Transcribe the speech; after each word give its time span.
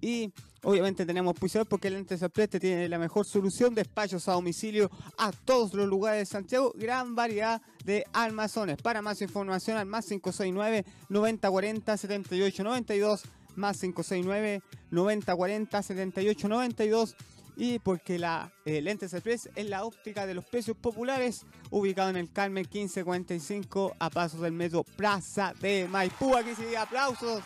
y 0.00 0.32
obviamente 0.62 1.06
tenemos 1.06 1.34
Puisador 1.34 1.66
porque 1.66 1.88
el 1.88 1.94
Lentes 1.94 2.22
Preste 2.32 2.60
tiene 2.60 2.88
la 2.88 2.98
mejor 2.98 3.26
solución, 3.26 3.74
despachos 3.74 4.28
a 4.28 4.32
domicilio 4.32 4.90
a 5.16 5.32
todos 5.32 5.74
los 5.74 5.88
lugares 5.88 6.20
de 6.20 6.26
Santiago, 6.26 6.72
gran 6.76 7.14
variedad 7.14 7.60
de 7.84 8.04
almazones. 8.12 8.76
Para 8.82 9.02
más 9.02 9.20
información 9.22 9.76
al 9.76 9.86
más 9.86 10.06
569 10.06 10.84
9040 11.08 11.96
7892 11.96 13.22
más 13.56 13.80
569 13.80 14.62
9040 14.90 15.82
7892 15.82 17.16
y 17.56 17.80
porque 17.80 18.20
la 18.20 18.52
eh, 18.64 18.80
Lentes 18.80 19.12
Express 19.12 19.50
es 19.56 19.66
la 19.68 19.84
óptica 19.84 20.26
de 20.26 20.34
los 20.34 20.44
precios 20.44 20.76
populares, 20.76 21.44
ubicado 21.70 22.10
en 22.10 22.16
el 22.16 22.32
Carmen 22.32 22.64
1545 22.72 23.96
a 23.98 24.10
pasos 24.10 24.40
del 24.40 24.52
metro 24.52 24.84
Plaza 24.84 25.52
de 25.60 25.88
Maipú. 25.88 26.36
Aquí 26.36 26.50
sí, 26.54 26.76
aplausos, 26.76 27.42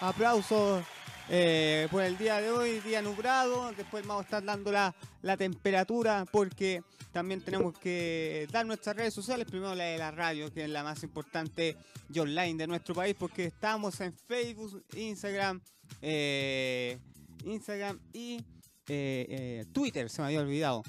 aplausos 0.00 0.84
eh, 1.30 1.88
por 1.90 2.02
el 2.02 2.16
día 2.16 2.40
de 2.40 2.50
hoy, 2.50 2.80
día 2.80 3.02
nublado. 3.02 3.72
Después 3.76 4.06
vamos 4.06 4.22
a 4.22 4.24
estar 4.24 4.44
dando 4.44 4.72
la, 4.72 4.94
temperatura 5.36 6.24
porque 6.30 6.82
también 7.12 7.40
tenemos 7.40 7.78
que 7.78 8.48
dar 8.50 8.64
nuestras 8.66 8.96
redes 8.96 9.14
sociales. 9.14 9.46
Primero 9.46 9.74
la 9.74 9.84
de 9.84 9.98
la 9.98 10.10
radio, 10.10 10.52
que 10.52 10.64
es 10.64 10.70
la 10.70 10.82
más 10.82 11.02
importante 11.02 11.76
y 12.12 12.18
online 12.18 12.54
de 12.54 12.66
nuestro 12.66 12.94
país, 12.94 13.14
porque 13.18 13.44
estamos 13.44 14.00
en 14.00 14.12
Facebook, 14.12 14.84
Instagram, 14.96 15.60
eh, 16.00 16.98
Instagram 17.44 17.98
y 18.12 18.36
eh, 18.88 19.26
eh, 19.28 19.64
Twitter, 19.72 20.08
se 20.08 20.22
me 20.22 20.28
había 20.28 20.40
olvidado. 20.40 20.82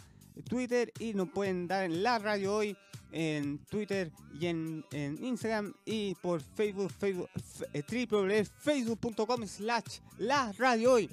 Twitter 0.48 0.92
y 1.00 1.14
nos 1.14 1.30
pueden 1.30 1.68
dar 1.68 1.84
en 1.84 2.02
la 2.02 2.18
radio 2.18 2.56
hoy 2.56 2.78
en 3.12 3.58
Twitter 3.66 4.12
y 4.40 4.48
en, 4.48 4.86
Instagram 4.92 5.74
y 5.86 6.16
por 6.16 6.42
Facebook, 6.42 6.92
Facebook 6.92 7.30
eh, 7.74 7.84
www.facebook.com 8.10 9.48
slash 9.48 10.00
la 10.18 10.52
radio 10.58 10.94
hoy. 10.94 11.10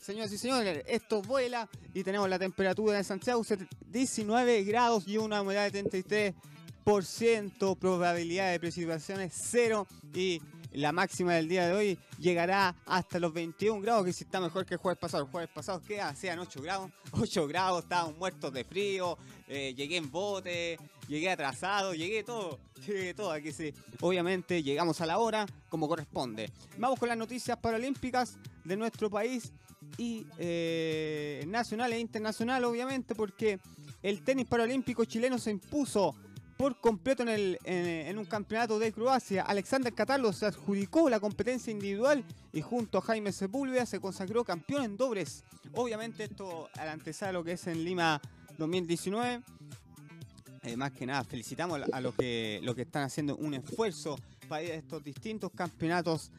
Señoras 0.00 0.32
y 0.32 0.38
señores, 0.38 0.82
esto 0.86 1.20
vuela 1.22 1.68
y 1.92 2.02
tenemos 2.02 2.28
la 2.28 2.38
temperatura 2.38 2.96
de 2.96 3.04
Santiago 3.04 3.44
19 3.88 4.64
grados 4.64 5.06
y 5.06 5.18
una 5.18 5.42
humedad 5.42 5.70
de 5.70 5.84
33%, 6.84 7.76
probabilidad 7.76 8.50
de 8.50 8.60
precipitaciones 8.60 9.32
cero 9.34 9.86
y 10.14 10.40
la 10.72 10.92
máxima 10.92 11.34
del 11.34 11.48
día 11.48 11.66
de 11.66 11.72
hoy 11.72 11.98
llegará 12.18 12.76
hasta 12.86 13.18
los 13.18 13.32
21 13.32 13.80
grados, 13.80 14.04
que 14.04 14.12
si 14.12 14.24
está 14.24 14.40
mejor 14.40 14.64
que 14.64 14.74
el 14.74 14.80
jueves 14.80 14.98
pasado. 14.98 15.24
El 15.24 15.30
jueves 15.30 15.50
pasado, 15.52 15.82
¿qué 15.86 16.00
hacían? 16.00 16.38
8 16.38 16.62
grados. 16.62 16.90
8 17.12 17.46
grados, 17.48 17.82
estábamos 17.82 18.16
muertos 18.16 18.52
de 18.52 18.64
frío, 18.64 19.18
eh, 19.48 19.74
llegué 19.74 19.96
en 19.96 20.10
bote, 20.10 20.78
llegué 21.10 21.28
atrasado, 21.28 21.92
llegué 21.92 22.22
todo. 22.22 22.58
Llegué 22.86 23.12
todo, 23.12 23.32
aquí 23.32 23.52
sí. 23.52 23.74
Obviamente 24.00 24.62
llegamos 24.62 25.00
a 25.00 25.06
la 25.06 25.18
hora 25.18 25.44
como 25.68 25.88
corresponde. 25.88 26.50
Vamos 26.78 26.98
con 26.98 27.08
las 27.08 27.18
noticias 27.18 27.58
paralímpicas 27.58 28.38
de 28.64 28.76
nuestro 28.76 29.10
país 29.10 29.52
y 29.98 30.24
eh, 30.38 31.44
nacional 31.48 31.92
e 31.92 31.98
internacional, 31.98 32.64
obviamente, 32.64 33.14
porque 33.14 33.58
el 34.02 34.22
tenis 34.22 34.46
paralímpico 34.46 35.04
chileno 35.04 35.38
se 35.38 35.50
impuso 35.50 36.14
por 36.56 36.78
completo 36.78 37.22
en, 37.22 37.30
el, 37.30 37.58
en, 37.64 38.16
un 38.18 38.26
campeonato 38.26 38.78
de 38.78 38.92
Croacia. 38.92 39.42
Alexander 39.42 39.92
Cataldo 39.92 40.32
se 40.32 40.46
adjudicó 40.46 41.10
la 41.10 41.18
competencia 41.18 41.70
individual 41.70 42.22
y 42.52 42.60
junto 42.60 42.98
a 42.98 43.00
Jaime 43.00 43.32
Sepúlveda 43.32 43.84
se 43.84 43.98
consagró 43.98 44.44
campeón 44.44 44.84
en 44.84 44.96
dobles. 44.96 45.42
Obviamente 45.74 46.24
esto 46.24 46.68
al 46.76 46.90
antesar 46.90 47.32
lo 47.32 47.42
que 47.42 47.52
es 47.52 47.66
en 47.66 47.82
Lima 47.82 48.20
2019. 48.58 49.42
Eh, 50.62 50.76
más 50.76 50.92
que 50.92 51.06
nada, 51.06 51.24
felicitamos 51.24 51.80
a 51.90 52.00
los 52.02 52.14
que, 52.14 52.60
lo 52.62 52.74
que 52.74 52.82
están 52.82 53.02
haciendo 53.02 53.34
un 53.36 53.54
esfuerzo 53.54 54.18
para 54.46 54.62
ir 54.62 54.72
a 54.72 54.74
estos 54.74 55.02
distintos 55.02 55.50
campeonatos 55.52 56.30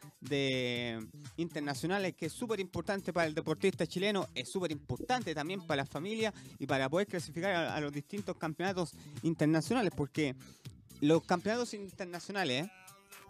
internacionales 1.38 2.14
que 2.14 2.26
es 2.26 2.32
súper 2.32 2.60
importante 2.60 3.12
para 3.12 3.26
el 3.26 3.34
deportista 3.34 3.84
chileno, 3.84 4.28
es 4.32 4.48
súper 4.48 4.70
importante 4.70 5.34
también 5.34 5.66
para 5.66 5.82
la 5.82 5.86
familia 5.86 6.32
y 6.60 6.66
para 6.66 6.88
poder 6.88 7.08
clasificar 7.08 7.52
a, 7.52 7.80
los 7.80 7.92
distintos 7.92 8.36
campeonatos 8.36 8.92
internacionales, 9.24 9.92
porque 9.96 10.36
los 11.00 11.24
campeonatos 11.24 11.74
internacionales, 11.74 12.68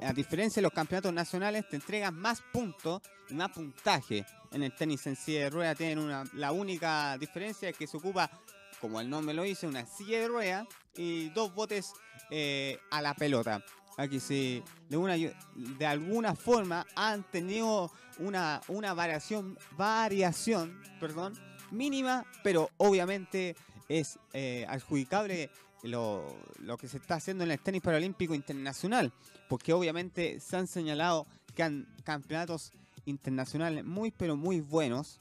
a 0.03 0.13
diferencia 0.13 0.61
de 0.61 0.65
los 0.65 0.73
campeonatos 0.73 1.15
nacionales, 1.15 1.67
te 1.71 1.77
entregan 1.77 2.15
más 2.15 2.43
puntos 2.53 3.01
y 3.31 3.35
más 3.35 3.51
puntaje. 3.51 4.27
En 4.51 4.63
el 4.63 4.75
tenis 4.75 5.07
en 5.07 5.17
silla 5.17 5.45
de 5.45 5.51
rueda 5.51 5.75
tienen 5.75 6.01
una, 6.01 6.25
la 6.35 6.53
única 6.53 7.17
diferencia 7.17 7.71
es 7.71 7.77
que 7.79 7.87
se 7.87 7.97
ocupa, 7.97 8.31
como 8.83 9.01
el 9.01 9.09
nombre 9.09 9.35
lo 9.35 9.45
dice, 9.45 9.67
una 9.67 9.87
silla 9.87 10.21
de 10.21 10.29
rueda 10.29 10.69
y 10.95 11.31
dos 11.31 11.55
botes 11.55 11.95
eh, 12.31 12.79
a 12.91 13.01
la 13.01 13.15
pelota 13.15 13.65
aquí 13.97 14.21
sí, 14.21 14.63
de, 14.89 14.97
una, 14.97 15.15
de 15.15 15.87
alguna 15.87 16.35
forma 16.35 16.87
han 16.95 17.23
tenido 17.31 17.91
una, 18.19 18.61
una 18.69 18.95
variación, 18.95 19.59
variación, 19.77 20.81
perdón, 21.01 21.35
mínima, 21.71 22.25
pero 22.43 22.71
obviamente 22.77 23.57
es 23.89 24.19
eh, 24.33 24.67
adjudicable 24.69 25.51
lo, 25.83 26.37
lo, 26.59 26.77
que 26.77 26.89
se 26.89 26.99
está 26.99 27.17
haciendo 27.17 27.45
en 27.45 27.51
el 27.51 27.61
tenis 27.61 27.83
paralímpico 27.83 28.35
internacional, 28.35 29.13
porque 29.49 29.73
obviamente 29.73 30.41
se 30.41 30.57
han 30.57 30.67
señalado 30.67 31.27
que 31.55 31.63
han 31.63 31.87
campeonatos 32.05 32.73
internacionales 33.05 33.85
muy, 33.85 34.11
pero 34.11 34.37
muy 34.37 34.61
buenos. 34.61 35.19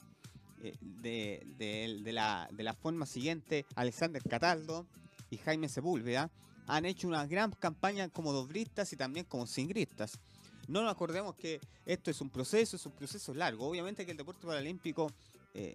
Eh, 0.64 0.76
de, 0.80 2.12
la, 2.12 2.48
de 2.52 2.62
la 2.62 2.72
forma 2.72 3.04
siguiente, 3.04 3.66
Alexander 3.74 4.22
Cataldo 4.22 4.86
y 5.28 5.38
Jaime 5.38 5.68
Sepúlveda 5.68 6.30
han 6.68 6.84
hecho 6.84 7.08
una 7.08 7.26
gran 7.26 7.50
campaña 7.50 8.08
como 8.08 8.32
doblistas 8.32 8.92
y 8.92 8.96
también 8.96 9.26
como 9.26 9.48
singristas. 9.48 10.20
No 10.68 10.82
nos 10.82 10.92
acordemos 10.92 11.34
que 11.34 11.60
esto 11.84 12.12
es 12.12 12.20
un 12.20 12.30
proceso, 12.30 12.76
es 12.76 12.86
un 12.86 12.92
proceso 12.92 13.34
largo. 13.34 13.66
Obviamente 13.66 14.04
que 14.04 14.12
el 14.12 14.16
deporte 14.16 14.46
paralímpico, 14.46 15.10
eh, 15.54 15.74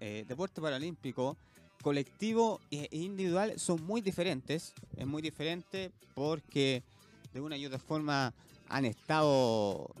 eh, 0.00 0.24
deporte 0.26 0.60
paralímpico 0.60 1.36
colectivo 1.80 2.60
e 2.72 2.88
individual 2.90 3.56
son 3.56 3.84
muy 3.84 4.00
diferentes. 4.00 4.72
Es 4.96 5.06
muy 5.06 5.22
diferente 5.22 5.92
porque 6.14 6.82
de 7.32 7.40
una 7.40 7.56
y 7.56 7.66
otra 7.66 7.78
forma 7.78 8.34
han 8.68 8.84
estado 8.84 9.94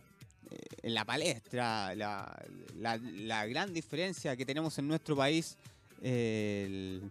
en 0.88 0.94
la 0.94 1.04
palestra. 1.04 1.94
La, 1.94 3.46
gran 3.46 3.72
diferencia 3.72 4.36
que 4.36 4.44
tenemos 4.44 4.78
en 4.78 4.88
nuestro 4.88 5.14
país, 5.14 5.56
en 6.02 7.10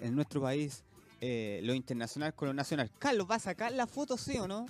nuestro 0.00 0.42
país 0.42 0.84
eh, 1.20 1.60
lo 1.64 1.74
internacional 1.74 2.34
con 2.34 2.48
lo 2.48 2.54
nacional. 2.54 2.90
Carlos, 2.98 3.26
¿va 3.28 3.36
a 3.36 3.40
sacar 3.40 3.72
la 3.72 3.86
foto, 3.86 4.16
sí 4.16 4.38
o 4.38 4.46
no? 4.46 4.66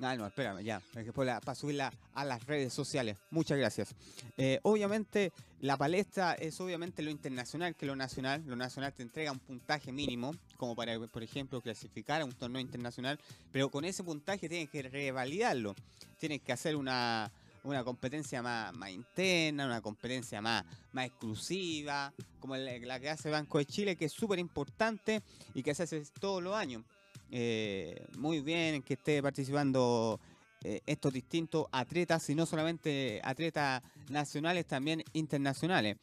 Ah, 0.00 0.14
no, 0.14 0.26
espérame, 0.26 0.62
ya. 0.62 0.82
Para 1.14 1.54
subirla 1.54 1.92
a 2.12 2.24
las 2.24 2.44
redes 2.44 2.72
sociales. 2.72 3.16
Muchas 3.30 3.56
gracias. 3.56 3.94
Eh, 4.36 4.60
obviamente, 4.62 5.32
la 5.60 5.78
palestra 5.78 6.34
es 6.34 6.60
obviamente 6.60 7.02
lo 7.02 7.10
internacional 7.10 7.74
que 7.74 7.86
lo 7.86 7.96
nacional. 7.96 8.42
Lo 8.46 8.56
nacional 8.56 8.92
te 8.92 9.02
entrega 9.02 9.32
un 9.32 9.38
puntaje 9.38 9.92
mínimo, 9.92 10.34
como 10.58 10.76
para, 10.76 10.98
por 11.08 11.22
ejemplo, 11.22 11.62
clasificar 11.62 12.20
a 12.20 12.26
un 12.26 12.32
torneo 12.32 12.60
internacional. 12.60 13.18
Pero 13.52 13.70
con 13.70 13.86
ese 13.86 14.04
puntaje 14.04 14.48
tienes 14.48 14.68
que 14.68 14.82
revalidarlo. 14.82 15.74
Tienes 16.18 16.42
que 16.42 16.52
hacer 16.52 16.76
una, 16.76 17.32
una 17.66 17.82
competencia 17.82 18.42
más, 18.42 18.74
más 18.74 18.90
interna, 18.90 19.66
una 19.66 19.80
competencia 19.80 20.40
más, 20.40 20.64
más 20.92 21.06
exclusiva, 21.06 22.12
como 22.38 22.56
la, 22.56 23.00
que 23.00 23.10
hace 23.10 23.30
Banco 23.30 23.58
de 23.58 23.66
Chile, 23.66 23.96
que 23.96 24.04
es 24.04 24.12
súper 24.12 24.38
importante 24.38 25.22
y 25.54 25.62
que 25.62 25.74
se 25.74 25.84
hace 25.84 26.02
todos 26.20 26.42
los 26.42 26.54
años. 26.54 26.82
Eh, 27.30 28.06
muy 28.18 28.40
bien 28.40 28.82
que 28.82 28.94
esté 28.94 29.22
participando 29.22 30.20
eh, 30.62 30.80
estos 30.86 31.12
distintos 31.12 31.66
atletas, 31.72 32.28
y 32.30 32.34
no 32.34 32.46
solamente 32.46 33.20
atletas 33.24 33.82
nacionales, 34.08 34.66
también 34.66 35.02
internacionales. 35.12 35.96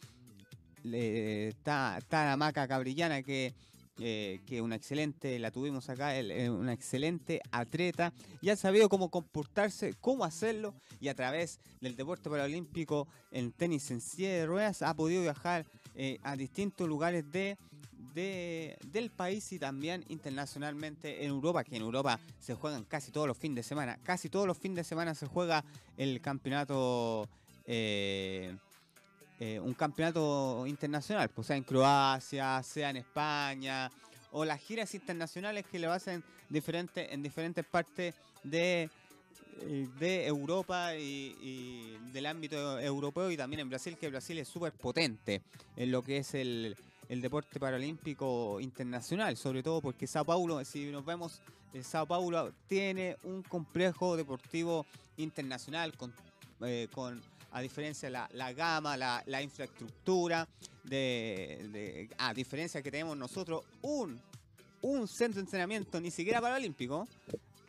está, 0.84 2.00
la 2.12 2.38
maca 2.38 2.68
cabrillana 2.68 3.24
que 3.24 3.54
eh, 4.00 4.42
que 4.48 4.60
una 4.60 4.76
excelente, 4.76 5.38
la 5.38 5.52
tuvimos 5.52 5.88
acá, 5.88 6.14
una 6.50 6.74
excelente 6.74 7.40
atleta 7.52 8.12
y 8.42 8.50
ha 8.50 8.56
sabido 8.56 8.90
cómo 8.90 9.10
comportarse, 9.10 9.94
cómo 10.02 10.26
hacerlo 10.26 10.74
y 11.00 11.10
a 11.10 11.14
través 11.14 11.60
del 11.80 11.96
deporte 11.96 12.28
paralímpico 12.28 13.08
en 13.30 13.52
tenis 13.52 13.92
en 13.92 14.02
silla 14.02 14.30
de 14.30 14.48
ruedas 14.48 14.82
ha 14.82 14.96
podido 14.96 15.22
viajar 15.22 15.68
a 16.24 16.36
distintos 16.36 16.90
lugares 16.90 17.32
de 17.32 17.56
del 18.14 19.12
país 19.16 19.52
y 19.52 19.60
también 19.60 20.06
internacionalmente 20.10 21.24
en 21.24 21.30
Europa, 21.30 21.64
que 21.64 21.76
en 21.76 21.82
Europa 21.82 22.20
se 22.40 22.54
juegan 22.54 22.84
casi 22.86 23.12
todos 23.12 23.28
los 23.28 23.38
fines 23.38 23.58
de 23.58 23.64
semana. 23.64 23.98
Casi 24.04 24.30
todos 24.30 24.48
los 24.48 24.58
fines 24.58 24.78
de 24.78 24.84
semana 24.84 25.16
se 25.16 25.28
juega 25.28 25.64
el 25.98 26.22
campeonato, 26.22 27.28
eh, 27.66 28.56
eh, 29.40 29.60
un 29.60 29.74
campeonato 29.74 30.66
internacional, 30.68 31.30
pues 31.30 31.48
sea 31.48 31.56
en 31.56 31.64
Croacia, 31.64 32.62
sea 32.64 32.90
en 32.90 32.98
España, 32.98 33.90
o 34.32 34.46
las 34.46 34.60
giras 34.60 34.94
internacionales 34.96 35.66
que 35.72 35.80
lo 35.80 35.92
hacen 35.92 36.24
diferente, 36.50 37.14
en 37.14 37.24
diferentes 37.24 37.66
partes 37.66 38.16
de 38.44 38.90
de 40.00 40.26
Europa 40.26 40.96
y, 40.96 41.36
y, 41.42 41.98
del 42.12 42.26
ámbito 42.26 42.80
europeo 42.80 43.30
y 43.32 43.38
también 43.38 43.62
en 43.62 43.70
Brasil, 43.70 43.98
que 43.98 44.10
Brasil 44.10 44.38
es 44.40 44.48
súper 44.48 44.74
potente 44.74 45.42
en 45.76 45.92
lo 45.92 46.02
que 46.02 46.18
es 46.18 46.34
el, 46.34 46.76
el 47.10 47.22
deporte 47.22 47.60
paralímpico 47.60 48.60
internacional, 48.60 49.38
sobre 49.38 49.64
todo 49.64 49.82
porque 49.82 50.08
Sao 50.08 50.26
Paulo, 50.26 50.64
si 50.66 50.86
nos 50.86 51.06
vemos, 51.06 51.42
eh, 51.74 51.84
Sao 51.84 52.06
Paulo 52.06 52.54
tiene 52.68 53.18
un 53.24 53.44
complejo 53.44 54.16
deportivo 54.16 54.86
internacional 55.18 55.96
con, 55.96 56.14
eh, 56.62 56.88
con 56.94 57.22
a 57.52 57.62
diferencia 57.62 58.10
de 58.10 58.28
la, 58.32 58.54
gama, 58.54 58.98
la, 58.98 59.42
infraestructura, 59.42 60.48
de, 60.84 62.10
a 62.18 62.34
diferencia 62.34 62.82
que 62.82 62.90
tenemos 62.90 63.16
nosotros 63.16 63.64
un, 63.84 64.20
un 64.82 65.08
centro 65.08 65.36
de 65.36 65.42
entrenamiento 65.42 66.02
ni 66.02 66.10
siquiera 66.10 66.42
paralímpico, 66.42 67.08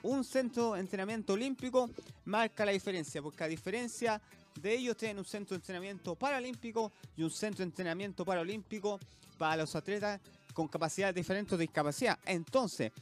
un 0.03 0.25
centro 0.25 0.73
de 0.73 0.81
entrenamiento 0.81 1.35
olímpico 1.35 1.91
marca 2.25 2.65
la 2.65 2.73
diferencia, 2.73 3.21
porque 3.21 3.45
a 3.45 3.49
diferencia 3.49 4.21
de 4.61 4.75
ellos 4.75 4.97
tienen 4.97 5.19
un 5.19 5.25
centro 5.25 5.55
de 5.55 5.61
entrenamiento 5.61 6.15
paralímpico 6.15 6.93
y 7.17 7.23
un 7.23 7.31
centro 7.31 7.59
de 7.59 7.65
entrenamiento 7.65 8.25
paralímpico 8.25 8.99
para 9.39 9.57
los 9.57 9.75
atletas 9.75 10.21
con 10.53 10.69
capacidades 10.69 11.15
diferentes 11.15 11.59
de 11.59 11.63
discapacidad. 11.63 12.19
Entonces, 12.25 12.93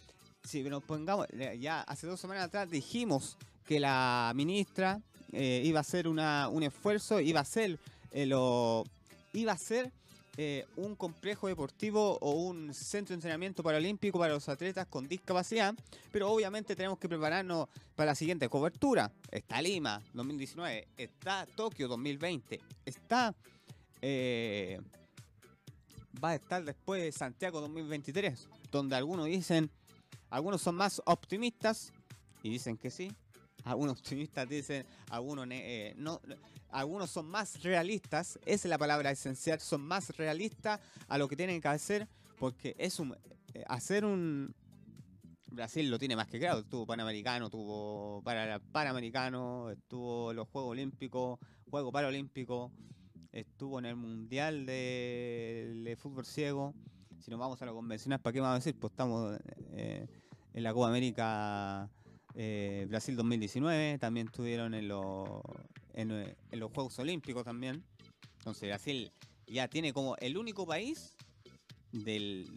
si 0.43 0.63
nos 0.63 0.83
pongamos, 0.83 1.27
eh, 1.33 1.59
ya 1.61 1.83
hace 1.83 2.07
dos 2.07 2.21
semanas 2.21 2.45
atrás 2.45 2.71
dijimos 2.71 3.37
que 3.67 3.79
la 3.79 4.33
ministra 4.35 5.01
eh, 5.33 5.63
iba 5.65 5.79
a 5.79 5.83
hacer 5.83 6.09
una, 6.09 6.49
un 6.49 6.63
esfuerzo, 6.63 7.21
iba 7.21 7.41
a 7.41 7.43
hacer 7.43 7.79
eh, 8.13 8.27
lo, 8.27 8.85
iba 9.33 9.53
a 9.53 9.55
ser 10.34 10.67
un 10.76 10.96
complejo 10.96 11.49
deportivo 11.49 12.19
o 12.20 12.32
un 12.32 12.73
centro 12.73 13.12
de 13.12 13.17
entrenamiento 13.17 13.62
paralímpico 13.62 14.19
para 14.19 14.32
los 14.32 14.49
atletas 14.49 14.87
con 14.87 15.06
discapacidad, 15.06 15.75
pero 16.11 16.31
obviamente 16.31 16.75
tenemos 16.75 16.99
que 16.99 17.08
prepararnos 17.08 17.69
para 17.94 18.12
la 18.12 18.14
siguiente 18.14 18.49
cobertura. 18.49 19.12
Está 19.31 19.61
Lima 19.61 20.02
2019, 20.14 20.88
está 20.96 21.46
Tokio 21.55 21.88
2020, 21.88 22.61
está 22.84 23.34
va 26.23 26.31
a 26.31 26.34
estar 26.34 26.64
después 26.64 27.02
de 27.02 27.12
Santiago 27.12 27.61
2023, 27.61 28.49
donde 28.70 28.96
algunos 28.96 29.26
dicen, 29.26 29.70
algunos 30.31 30.62
son 30.62 30.75
más 30.76 31.02
optimistas 31.06 31.93
y 32.43 32.50
dicen 32.50 32.76
que 32.76 32.90
sí, 32.90 33.12
algunos 33.64 33.99
optimistas 33.99 34.49
dicen, 34.49 34.87
algunos 35.11 35.46
eh, 35.50 35.94
no, 35.96 36.20
algunos 36.73 37.11
son 37.11 37.27
más 37.27 37.63
realistas, 37.63 38.39
esa 38.45 38.69
es 38.69 38.71
la 38.71 38.79
palabra 38.79 39.11
esencial, 39.11 39.61
son 39.61 39.83
más 39.83 40.17
realistas 40.17 40.81
a 41.09 41.19
lo 41.19 41.29
que 41.29 41.37
tienen 41.37 41.61
que 41.61 41.69
hacer, 41.69 42.09
porque 42.39 42.75
es 42.79 42.99
un 42.99 43.17
eh, 43.55 43.65
hacer 43.69 44.05
un 44.05 44.55
Brasil 45.47 45.91
lo 45.91 45.99
tiene 45.99 46.17
más 46.17 46.27
que 46.27 46.39
claro, 46.39 46.65
tuvo 46.65 46.87
Panamericano, 46.87 47.51
tuvo 47.51 48.23
para 48.23 48.59
Panamericano, 48.59 49.71
estuvo 49.71 50.33
los 50.33 50.49
Juegos 50.49 50.71
Olímpicos, 50.71 51.39
Juegos 51.71 51.93
Paralímpicos, 51.93 52.73
estuvo 53.33 53.79
en 53.79 53.87
el 53.87 53.97
Mundial 53.97 54.65
de, 54.65 55.97
Fútbol 56.01 56.25
Ciego. 56.25 56.75
Si 57.21 57.31
nos 57.31 57.39
vamos 57.39 57.61
a 57.61 57.67
lo 57.67 57.75
convencional, 57.75 58.21
¿para 58.21 58.33
qué 58.33 58.41
vamos 58.41 58.55
a 58.55 58.59
decir? 58.59 58.79
Pues 58.81 58.93
estamos 58.93 59.39
eh, 59.73 60.07
en 60.55 60.63
la 60.63 60.73
Copa 60.73 60.89
América 60.89 61.91
eh, 62.35 62.87
Brasil 62.89 63.15
2019, 63.15 63.99
también 63.99 64.29
estuvieron 64.29 64.75
en, 64.75 64.89
en, 65.94 66.35
los 66.53 66.73
Juegos 66.73 66.99
Olímpicos 66.99 67.44
también. 67.44 67.85
Entonces 68.39 68.69
Brasil 68.69 69.12
ya 69.47 69.69
tiene 69.69 69.93
como 69.93 70.17
el 70.17 70.37
único 70.37 70.67
país 70.67 71.15
del, 71.93 72.50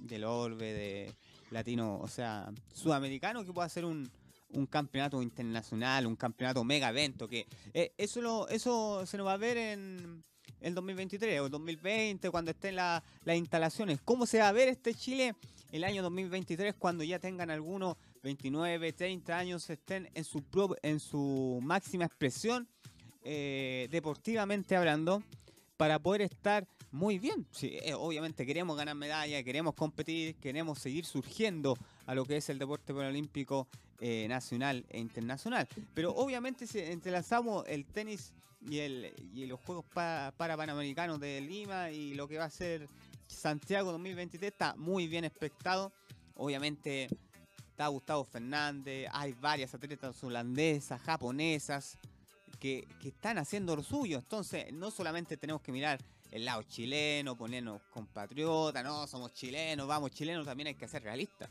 del 0.00 0.24
orbe 0.24 0.72
de 0.72 1.14
latino, 1.50 1.98
o 2.00 2.08
sea, 2.08 2.50
sudamericano 2.72 3.44
que 3.44 3.52
pueda 3.52 3.66
hacer 3.66 3.84
un, 3.84 4.10
un 4.50 4.66
campeonato 4.66 5.22
internacional, 5.22 6.06
un 6.06 6.16
campeonato 6.16 6.64
mega 6.64 6.90
evento, 6.90 7.28
que 7.28 7.46
eh, 7.72 7.92
eso, 7.96 8.20
lo, 8.20 8.48
eso 8.48 9.04
se 9.06 9.16
nos 9.16 9.26
va 9.26 9.34
a 9.34 9.38
ver 9.38 9.56
en 9.56 10.24
el 10.60 10.74
2023 10.74 11.40
o 11.40 11.46
el 11.46 11.50
2020 11.50 12.30
cuando 12.30 12.50
estén 12.50 12.76
las 12.76 13.02
instalaciones. 13.26 14.00
¿Cómo 14.04 14.26
se 14.26 14.38
va 14.38 14.48
a 14.48 14.52
ver 14.52 14.68
este 14.68 14.94
Chile 14.94 15.34
el 15.72 15.84
año 15.84 16.02
2023 16.02 16.74
cuando 16.74 17.04
ya 17.04 17.18
tengan 17.18 17.50
algunos 17.50 17.96
29, 18.22 18.92
30 18.92 19.36
años, 19.36 19.68
estén 19.68 20.08
en 20.14 20.24
su, 20.24 20.42
en 20.82 21.00
su 21.00 21.58
máxima 21.62 22.04
expresión 22.04 22.68
eh, 23.24 23.88
deportivamente 23.90 24.76
hablando? 24.76 25.22
para 25.76 25.98
poder 25.98 26.22
estar 26.22 26.66
muy 26.90 27.18
bien. 27.18 27.46
Eh, 27.62 27.94
obviamente 27.94 28.46
queremos 28.46 28.76
ganar 28.76 28.94
medallas, 28.94 29.42
queremos 29.42 29.74
competir, 29.74 30.36
queremos 30.36 30.78
seguir 30.78 31.04
surgiendo 31.04 31.76
a 32.06 32.14
lo 32.14 32.24
que 32.24 32.36
es 32.36 32.48
el 32.48 32.58
deporte 32.58 32.94
paralímpico 32.94 33.66
eh, 34.00 34.26
nacional 34.28 34.86
e 34.88 35.00
internacional. 35.00 35.68
Pero 35.92 36.14
obviamente 36.14 36.66
si 36.66 36.78
entrelazamos 36.78 37.64
el 37.66 37.84
tenis 37.86 38.32
y, 38.60 38.78
el, 38.78 39.12
los 39.48 39.60
Juegos 39.60 39.84
para, 39.92 40.32
Panamericanos 40.36 41.18
de 41.20 41.40
Lima 41.40 41.90
y 41.90 42.14
lo 42.14 42.28
que 42.28 42.38
va 42.38 42.44
a 42.44 42.50
ser 42.50 42.88
Santiago 43.26 43.90
2023 43.92 44.52
está 44.52 44.74
muy 44.76 45.08
bien 45.08 45.24
expectado. 45.24 45.92
Obviamente 46.36 47.08
está 47.70 47.88
Gustavo 47.88 48.24
Fernández, 48.24 49.08
hay 49.12 49.32
varias 49.32 49.74
atletas 49.74 50.22
holandesas, 50.22 51.00
japonesas, 51.00 51.98
que, 52.64 52.86
están 53.04 53.36
haciendo 53.36 53.76
lo 53.76 53.82
suyo. 53.82 54.16
Entonces, 54.16 54.72
no 54.72 54.90
solamente 54.90 55.36
tenemos 55.36 55.60
que 55.60 55.70
mirar 55.70 56.00
el 56.30 56.46
lado 56.46 56.62
chileno, 56.62 57.36
ponernos 57.36 57.82
compatriotas, 57.90 58.82
no, 58.82 59.06
somos 59.06 59.34
chilenos, 59.34 59.86
vamos 59.86 60.12
chilenos, 60.12 60.46
también 60.46 60.68
hay 60.68 60.74
que 60.74 60.88
ser 60.88 61.02
realistas. 61.02 61.50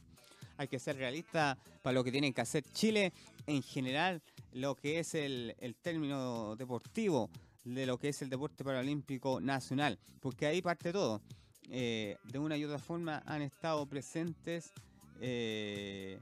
Hay 0.57 0.67
que 0.67 0.79
ser 0.79 0.97
realistas 0.97 1.55
para 1.83 1.93
lo 1.93 2.03
que 2.03 2.11
tienen 2.11 2.33
que 2.33 2.41
hacer 2.41 2.63
Chile 2.73 3.13
en 3.45 3.61
general, 3.61 4.23
lo 4.53 4.75
que 4.75 4.99
es 4.99 5.13
el, 5.13 5.55
término 5.83 6.55
deportivo, 6.55 7.29
de 7.63 7.85
lo 7.85 7.99
que 7.99 8.09
es 8.09 8.21
el 8.23 8.29
deporte 8.29 8.63
paralímpico 8.63 9.39
nacional, 9.39 9.99
porque 10.19 10.47
ahí 10.47 10.63
parte 10.63 10.91
todo. 10.91 11.21
Eh, 11.69 12.17
de 12.23 12.39
una 12.39 12.57
y 12.57 12.65
otra 12.65 12.79
forma 12.79 13.23
han 13.25 13.41
estado 13.41 13.85
presentes 13.85 14.73
eh, 15.21 16.19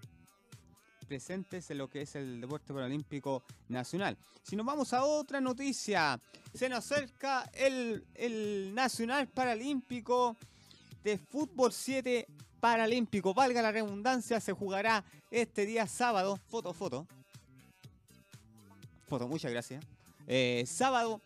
presentes 1.11 1.69
en 1.69 1.77
lo 1.77 1.89
que 1.89 2.03
es 2.03 2.15
el 2.15 2.39
deporte 2.39 2.73
paralímpico 2.73 3.43
nacional. 3.67 4.17
Si 4.43 4.55
nos 4.55 4.65
vamos 4.65 4.93
a 4.93 5.03
otra 5.03 5.41
noticia, 5.41 6.17
se 6.53 6.69
nos 6.69 6.89
acerca 6.89 7.51
el, 7.53 8.05
el 8.15 8.73
Nacional 8.73 9.27
Paralímpico 9.27 10.37
de 11.03 11.17
Fútbol 11.17 11.73
7 11.73 12.25
Paralímpico. 12.61 13.33
Valga 13.33 13.61
la 13.61 13.73
redundancia, 13.73 14.39
se 14.39 14.53
jugará 14.53 15.03
este 15.29 15.65
día 15.65 15.85
sábado. 15.85 16.39
Foto, 16.47 16.73
foto. 16.73 17.05
Foto, 19.09 19.27
muchas 19.27 19.51
gracias. 19.51 19.83
Eh, 20.27 20.63
sábado, 20.65 21.19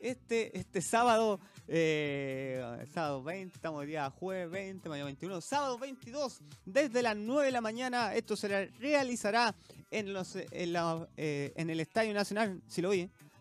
este, 0.00 0.58
este 0.58 0.82
sábado 0.82 1.40
eh, 1.72 2.84
sábado 2.92 3.22
20, 3.22 3.54
estamos 3.54 3.82
el 3.82 3.88
día 3.90 4.10
jueves 4.10 4.50
20, 4.50 4.88
mañana 4.88 5.04
21, 5.06 5.40
sábado 5.40 5.78
22, 5.78 6.40
desde 6.66 7.00
las 7.00 7.16
9 7.16 7.46
de 7.46 7.52
la 7.52 7.60
mañana, 7.60 8.12
esto 8.16 8.36
se 8.36 8.66
realizará 8.80 9.54
en, 9.92 10.12
los, 10.12 10.34
en, 10.34 10.74
eh, 11.16 11.52
el 11.56 11.78
Estadio 11.78 12.12
Nacional, 12.12 12.60
si 12.66 12.82
lo 12.82 12.90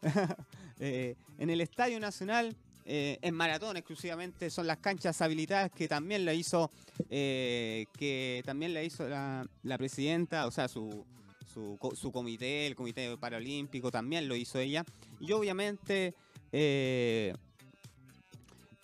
eh, 0.79 1.15
en 1.39 1.49
el 1.49 1.59
Estadio 1.61 1.99
Nacional, 1.99 2.55
eh, 2.85 3.17
en 3.21 3.33
maratón 3.33 3.77
exclusivamente, 3.77 4.49
son 4.51 4.67
las 4.67 4.77
canchas 4.77 5.19
habilitadas 5.21 5.71
que 5.71 5.87
también 5.87 6.23
la 6.23 6.33
hizo, 6.35 6.69
eh, 7.09 7.85
que 7.97 8.43
también 8.45 8.73
la 8.75 8.83
hizo 8.83 9.07
la, 9.09 9.47
presidenta, 9.79 10.45
o 10.45 10.51
sea, 10.51 10.67
su, 10.67 11.03
su, 11.51 11.77
co- 11.79 11.95
su 11.95 12.11
comité, 12.11 12.67
el 12.67 12.75
Comité 12.75 13.15
Paralímpico, 13.17 13.89
también 13.91 14.27
lo 14.27 14.35
hizo 14.35 14.59
ella. 14.59 14.85
Y 15.19 15.31
obviamente 15.33 16.13
eh, 16.51 17.33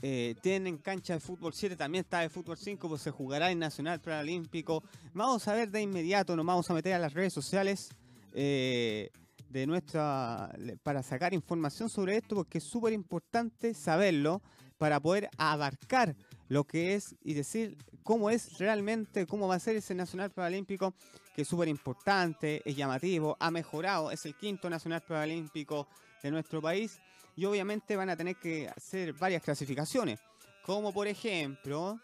eh, 0.02 0.36
tienen 0.42 0.78
cancha 0.78 1.14
de 1.14 1.20
fútbol 1.20 1.54
7, 1.54 1.76
también 1.76 2.04
está 2.04 2.20
de 2.20 2.30
fútbol 2.30 2.58
5, 2.58 2.90
pues 2.90 3.02
se 3.02 3.12
jugará 3.12 3.52
en 3.52 3.60
Nacional 3.60 4.02
Paralímpico. 4.02 4.84
Vamos 5.14 5.48
a 5.48 5.54
ver 5.54 5.72
de 5.72 5.82
inmediato, 5.82 6.36
nos 6.36 6.46
vamos 6.46 6.70
a 6.70 6.74
meter 6.74 6.94
a 6.94 7.00
las 7.00 7.14
redes 7.14 7.34
sociales 7.34 7.90
eh, 8.34 9.10
de 9.50 9.66
nuestra 9.66 10.54
para 10.84 11.02
sacar 11.02 11.34
información 11.34 11.90
sobre 11.90 12.18
esto, 12.18 12.36
porque 12.36 12.58
es 12.58 12.64
súper 12.64 12.94
importante 12.94 13.74
saberlo 13.74 14.42
para 14.78 15.00
poder 15.00 15.30
abarcar 15.38 16.16
lo 16.50 16.66
que 16.66 16.96
es 16.96 17.16
y 17.24 17.34
decir 17.34 17.78
cómo 18.04 18.30
es 18.30 18.58
realmente, 18.58 19.26
cómo 19.26 19.48
va 19.48 19.56
a 19.56 19.60
ser 19.60 19.78
ese 19.78 19.96
Nacional 19.96 20.32
Paralímpico, 20.32 20.94
que 21.34 21.44
es 21.44 21.48
súper 21.48 21.70
importante, 21.70 22.62
es 22.66 22.76
llamativo, 22.76 23.38
ha 23.40 23.50
mejorado, 23.50 24.12
es 24.12 24.26
el 24.26 24.36
quinto 24.36 24.70
Nacional 24.70 25.02
Paralímpico 25.02 25.88
de 26.22 26.32
nuestro 26.32 26.62
país 26.62 27.00
y 27.36 27.46
obviamente 27.46 27.96
van 27.96 28.10
a 28.10 28.16
tener 28.16 28.38
que 28.38 28.70
hacer 28.70 29.14
varias 29.14 29.42
clasificaciones, 29.44 30.20
como 30.64 30.94
por 30.94 31.08
ejemplo, 31.08 32.00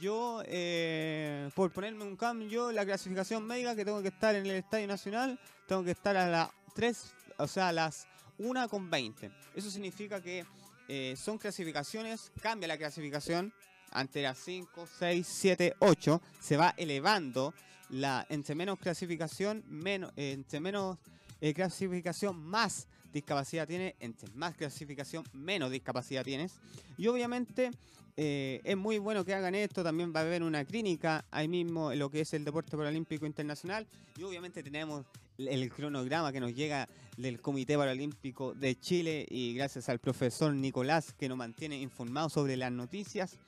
yo, 0.00 0.42
eh, 0.46 1.50
por 1.54 1.70
ponerme 1.70 2.04
un 2.04 2.16
cambio, 2.16 2.72
la 2.72 2.84
clasificación 2.84 3.46
médica 3.46 3.76
que 3.76 3.84
tengo 3.84 4.00
que 4.02 4.08
estar 4.08 4.34
en 4.34 4.46
el 4.46 4.56
Estadio 4.56 4.86
Nacional, 4.86 5.38
tengo 5.68 5.84
que 5.84 5.90
estar 5.90 6.16
a 6.16 6.26
las 6.26 6.50
3, 6.74 7.14
o 7.38 7.46
sea, 7.46 7.68
a 7.68 7.72
las 7.72 8.06
1 8.38 8.68
con 8.68 8.90
20. 8.90 9.30
Eso 9.54 9.70
significa 9.70 10.22
que 10.22 10.44
eh, 10.88 11.14
son 11.16 11.38
clasificaciones, 11.38 12.32
cambia 12.40 12.66
la 12.66 12.78
clasificación, 12.78 13.52
ante 13.90 14.22
las 14.22 14.38
5, 14.38 14.88
6, 14.98 15.26
7, 15.26 15.74
8, 15.78 16.22
se 16.40 16.56
va 16.56 16.74
elevando 16.76 17.54
la, 17.90 18.26
entre 18.28 18.54
menos 18.56 18.78
clasificación, 18.78 19.62
menos, 19.68 20.12
eh, 20.16 20.32
entre 20.32 20.60
menos 20.60 20.98
clasificación, 21.54 22.42
más 22.42 22.88
discapacidad 23.14 23.66
tiene, 23.66 23.96
entre 24.00 24.28
más 24.34 24.54
clasificación, 24.54 25.24
menos 25.32 25.70
discapacidad 25.70 26.24
tienes. 26.24 26.60
Y 26.98 27.06
obviamente 27.06 27.70
eh, 28.16 28.60
es 28.64 28.76
muy 28.76 28.98
bueno 28.98 29.24
que 29.24 29.32
hagan 29.32 29.54
esto, 29.54 29.82
también 29.82 30.12
va 30.14 30.20
a 30.20 30.24
haber 30.24 30.42
una 30.42 30.64
clínica 30.64 31.24
ahí 31.30 31.48
mismo 31.48 31.92
en 31.92 31.98
lo 31.98 32.10
que 32.10 32.20
es 32.20 32.34
el 32.34 32.44
Deporte 32.44 32.76
Paralímpico 32.76 33.24
Internacional. 33.24 33.86
Y 34.18 34.24
obviamente 34.24 34.62
tenemos 34.62 35.06
el 35.38 35.72
cronograma 35.72 36.32
que 36.32 36.40
nos 36.40 36.54
llega 36.54 36.88
del 37.16 37.40
Comité 37.40 37.76
Paralímpico 37.76 38.54
de 38.54 38.78
Chile 38.78 39.26
y 39.30 39.54
gracias 39.54 39.88
al 39.88 39.98
profesor 39.98 40.52
Nicolás 40.54 41.12
que 41.12 41.28
nos 41.28 41.38
mantiene 41.38 41.80
informados 41.80 42.32
sobre 42.32 42.56
las 42.56 42.70
noticias 42.70 43.38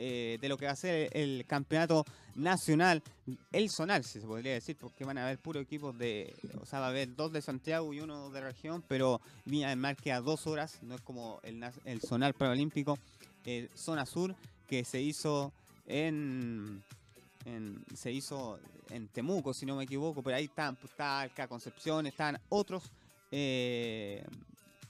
eh, 0.00 0.38
de 0.40 0.48
lo 0.48 0.56
que 0.56 0.66
va 0.66 0.72
a 0.72 0.76
ser 0.76 1.10
el 1.12 1.44
campeonato 1.46 2.04
nacional, 2.36 3.02
el 3.50 3.68
zonal, 3.68 4.04
si 4.04 4.20
se 4.20 4.26
podría 4.26 4.52
decir, 4.52 4.76
porque 4.76 5.04
van 5.04 5.18
a 5.18 5.24
haber 5.24 5.38
puro 5.38 5.58
equipos 5.58 5.98
de, 5.98 6.34
o 6.60 6.66
sea, 6.66 6.78
va 6.78 6.86
a 6.86 6.90
haber 6.90 7.16
dos 7.16 7.32
de 7.32 7.42
Santiago 7.42 7.92
y 7.92 8.00
uno 8.00 8.30
de 8.30 8.40
región, 8.40 8.84
pero 8.86 9.20
Viña 9.44 9.70
del 9.70 9.78
Mar 9.78 9.96
queda 9.96 10.20
dos 10.20 10.46
horas, 10.46 10.78
no 10.82 10.94
es 10.94 11.00
como 11.00 11.40
el, 11.42 11.60
el 11.84 12.00
zonal 12.00 12.32
paralímpico, 12.34 12.96
eh, 13.44 13.68
zona 13.74 14.06
sur, 14.06 14.36
que 14.68 14.84
se 14.84 15.00
hizo 15.00 15.52
en, 15.86 16.84
se 17.92 18.12
hizo 18.12 18.60
en 18.90 19.08
Temuco, 19.08 19.52
si 19.52 19.66
no 19.66 19.74
me 19.74 19.82
equivoco, 19.82 20.22
pero 20.22 20.36
ahí 20.36 20.44
están, 20.44 20.76
pues, 20.76 20.92
está 20.92 21.20
Alca 21.20 21.48
Concepción, 21.48 22.06
están 22.06 22.38
otros 22.50 22.84
eh, 23.30 24.24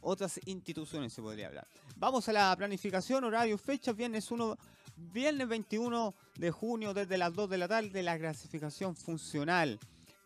otras 0.01 0.41
instituciones 0.47 1.13
se 1.13 1.23
podría 1.23 1.49
hablar. 1.49 1.67
Vamos 1.97 2.29
a 2.29 2.33
la 2.33 2.55
planificación, 2.57 3.25
horario, 3.25 3.59
fecha, 3.59 3.93
viernes 3.93 4.31
1, 4.31 4.57
viernes 4.99 5.49
21 5.49 6.15
de 6.37 6.51
junio 6.51 6.95
desde 6.95 7.19
las 7.19 7.33
2 7.35 7.51
de 7.51 7.59
la 7.59 7.69
tarde, 7.69 8.03
la 8.03 8.19
clasificación 8.19 8.95
funcional 8.97 9.79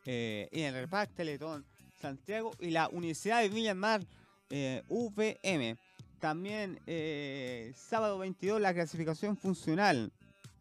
eh, 0.05 0.49
en 0.53 0.75
el 0.75 0.75
reparto 0.75 1.15
Teletón 1.17 1.65
Santiago 2.01 2.53
y 2.59 2.71
la 2.71 2.89
Universidad 2.89 3.41
de 3.43 3.49
Villa 3.49 3.71
del 3.71 3.79
Mar 3.79 4.05
eh, 4.51 4.83
VM. 4.89 5.77
También 6.19 6.81
eh, 6.87 7.73
sábado 7.77 8.19
22 8.19 8.61
la 8.61 8.75
clasificación 8.75 9.37
funcional 9.37 10.13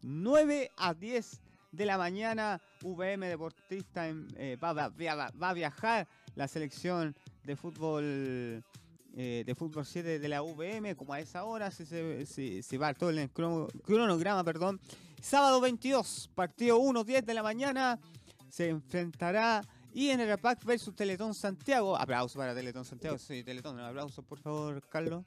9 0.02 0.70
a 0.76 0.94
10 0.94 1.40
de 1.72 1.86
la 1.86 1.98
mañana 1.98 2.60
VM 2.82 3.26
Deportista 3.26 4.08
eh, 4.36 4.56
va 4.62 4.90
a 5.48 5.54
viajar 5.54 6.08
la 6.34 6.48
selección 6.48 7.14
de 7.44 7.56
fútbol 7.56 8.64
eh, 9.14 9.42
de 9.46 9.54
fútbol 9.54 9.84
7 9.84 10.18
de 10.18 10.28
la 10.28 10.42
VM 10.42 10.96
como 10.96 11.12
a 11.12 11.20
esa 11.20 11.44
hora 11.44 11.70
se, 11.70 11.84
se, 12.26 12.78
va 12.78 12.94
todo 12.94 13.10
el 13.10 13.30
crono- 13.32 13.68
cronograma 13.84 14.42
perdón. 14.44 14.80
Sábado 15.20 15.60
22 15.60 16.30
partido 16.34 16.78
1 16.78 17.04
10 17.04 17.26
de 17.26 17.34
la 17.34 17.42
mañana 17.42 17.98
se 18.48 18.68
enfrentará 18.68 19.62
INR 19.94 20.38
Pack 20.38 20.64
versus 20.64 20.94
Teletón 20.96 21.34
Santiago. 21.34 21.96
Aplauso 21.96 22.38
para 22.38 22.54
Teletón 22.54 22.84
Santiago. 22.84 23.18
Sí 23.18 23.42
Teletón 23.44 23.78
un 23.78 24.24
por 24.24 24.38
favor 24.38 24.82
Carlos. 24.88 25.24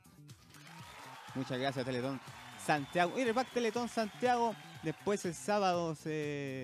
Muchas 1.35 1.59
gracias 1.59 1.85
Teletón 1.85 2.19
Santiago. 2.65 3.17
INR 3.19 3.33
Pack 3.33 3.53
Teletón 3.53 3.87
Santiago. 3.89 4.55
Después 4.83 5.25
el 5.25 5.33
sábado 5.33 5.95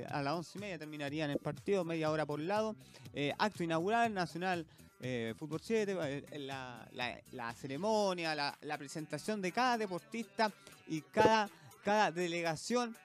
a 0.09 0.21
las 0.21 0.33
once 0.33 0.57
y 0.57 0.61
media 0.61 0.77
terminarían 0.77 1.31
el 1.31 1.39
partido, 1.39 1.83
media 1.83 2.11
hora 2.11 2.25
por 2.25 2.39
lado. 2.39 2.75
Eh, 3.13 3.33
acto 3.39 3.63
inaugural, 3.63 4.13
Nacional 4.13 4.65
eh, 5.01 5.33
Fútbol 5.37 5.59
7, 5.61 5.97
eh, 6.01 6.39
la, 6.39 6.87
la- 6.93 7.19
la 7.31 7.53
ceremonia, 7.53 8.35
la, 8.35 8.57
la 8.61 8.77
presentación 8.77 9.41
de 9.41 9.51
cada 9.51 9.77
deportista 9.77 10.51
y 10.87 11.01
cada, 11.01 11.49
cada 11.83 12.11
delegación. 12.11 12.95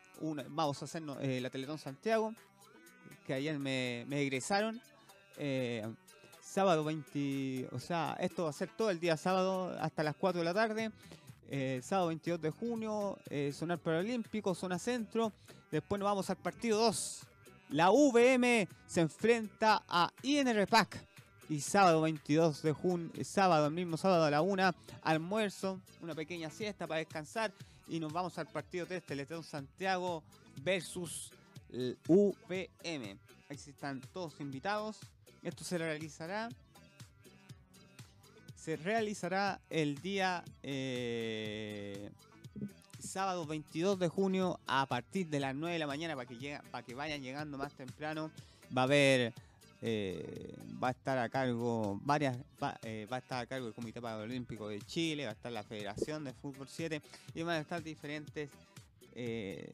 Vamos 0.49 0.81
a 0.81 0.85
hacernos 0.85 1.19
eh, 1.21 1.41
la 1.41 1.51
Teletón 1.51 1.79
Santiago, 1.79 2.33
que 3.27 3.35
ayer 3.35 3.59
me, 3.59 4.05
me 4.09 4.21
egresaron. 4.23 4.81
Eh, 5.39 5.87
sábado 6.43 6.85
20, 6.85 7.69
o 7.73 7.79
sea, 7.81 8.17
esto 8.21 8.45
va 8.45 8.51
a 8.51 8.53
ser 8.55 8.71
todo 8.77 8.91
el 8.91 8.99
día 9.01 9.17
sábado 9.17 9.77
hasta 9.81 10.03
las 10.03 10.17
4 10.17 10.39
de 10.41 10.45
la 10.45 10.55
tarde. 10.55 10.91
Sábado 11.83 12.09
22 12.09 12.41
de 12.41 12.51
junio, 12.51 13.19
eh, 13.31 13.53
Sonar 13.53 13.79
Paralímpico, 13.79 14.55
Zona 14.55 14.79
Centro. 14.79 15.33
Después 15.71 15.99
nos 16.01 16.07
vamos 16.07 16.29
al 16.31 16.37
partido 16.37 16.79
2. 16.79 17.21
La 17.71 17.91
VM 17.91 18.67
se 18.87 19.01
enfrenta 19.03 19.83
a 19.89 20.11
INR 20.23 20.67
Pack. 20.67 20.99
Y 21.49 21.61
sábado 21.61 22.01
22 22.01 22.63
de 22.63 22.73
junio, 22.73 23.11
sábado, 23.23 23.67
el 23.67 23.73
mismo 23.73 23.97
sábado 23.97 24.25
a 24.25 24.31
la 24.31 24.43
1, 24.43 24.75
almuerzo, 25.03 25.81
una 26.01 26.15
pequeña 26.15 26.51
siesta 26.51 26.87
para 26.87 26.99
descansar. 26.99 27.53
Y 27.89 28.01
nos 28.01 28.13
vamos 28.13 28.37
al 28.39 28.47
partido 28.47 28.85
3, 28.87 29.05
Teletón 29.05 29.45
Santiago 29.45 30.25
versus 30.63 31.31
el 31.73 31.97
UVM. 32.09 33.19
Ahí 33.49 33.57
están 33.67 34.01
todos 34.13 34.41
invitados. 34.41 34.99
Esto 35.43 35.63
se 35.63 35.79
realizará 35.79 36.49
se 38.67 38.75
realizará 38.75 39.61
el 39.71 40.03
día 40.03 40.43
eh, 40.65 42.11
sábado 42.99 43.47
22 43.47 43.97
de 43.97 44.09
junio 44.09 44.59
a 44.67 44.87
partir 44.87 45.29
de 45.29 45.39
las 45.39 45.55
9 45.55 45.75
de 45.75 45.79
la 45.79 45.87
mañana 45.87 46.17
para 46.17 46.27
que 46.27 46.59
para 46.73 46.85
que 46.85 46.97
vayan 46.97 47.23
llegando 47.23 47.57
más 47.59 47.75
temprano. 47.75 48.33
Va 48.77 48.81
a 48.83 48.85
haber 48.87 49.33
eh, 49.83 50.55
va 50.83 50.89
a 50.89 50.91
estar 50.91 51.19
a 51.19 51.29
cargo 51.29 52.01
varias 52.03 52.37
va, 52.63 52.79
eh, 52.83 53.07
va 53.11 53.17
a 53.17 53.19
estar 53.21 53.43
a 53.43 53.47
cargo 53.47 53.69
el 53.69 53.75
Comité 53.75 54.01
Paralímpico 54.01 54.69
de 54.69 54.81
Chile, 54.81 55.25
va 55.25 55.31
a 55.31 55.35
estar 55.35 55.53
la 55.53 55.63
Federación 55.63 56.25
de 56.25 56.33
Fútbol 56.33 56.69
7 56.69 57.01
y 57.35 57.43
van 57.43 57.57
a 57.57 57.61
estar 57.61 57.83
diferentes 57.83 58.51
eh, 59.15 59.73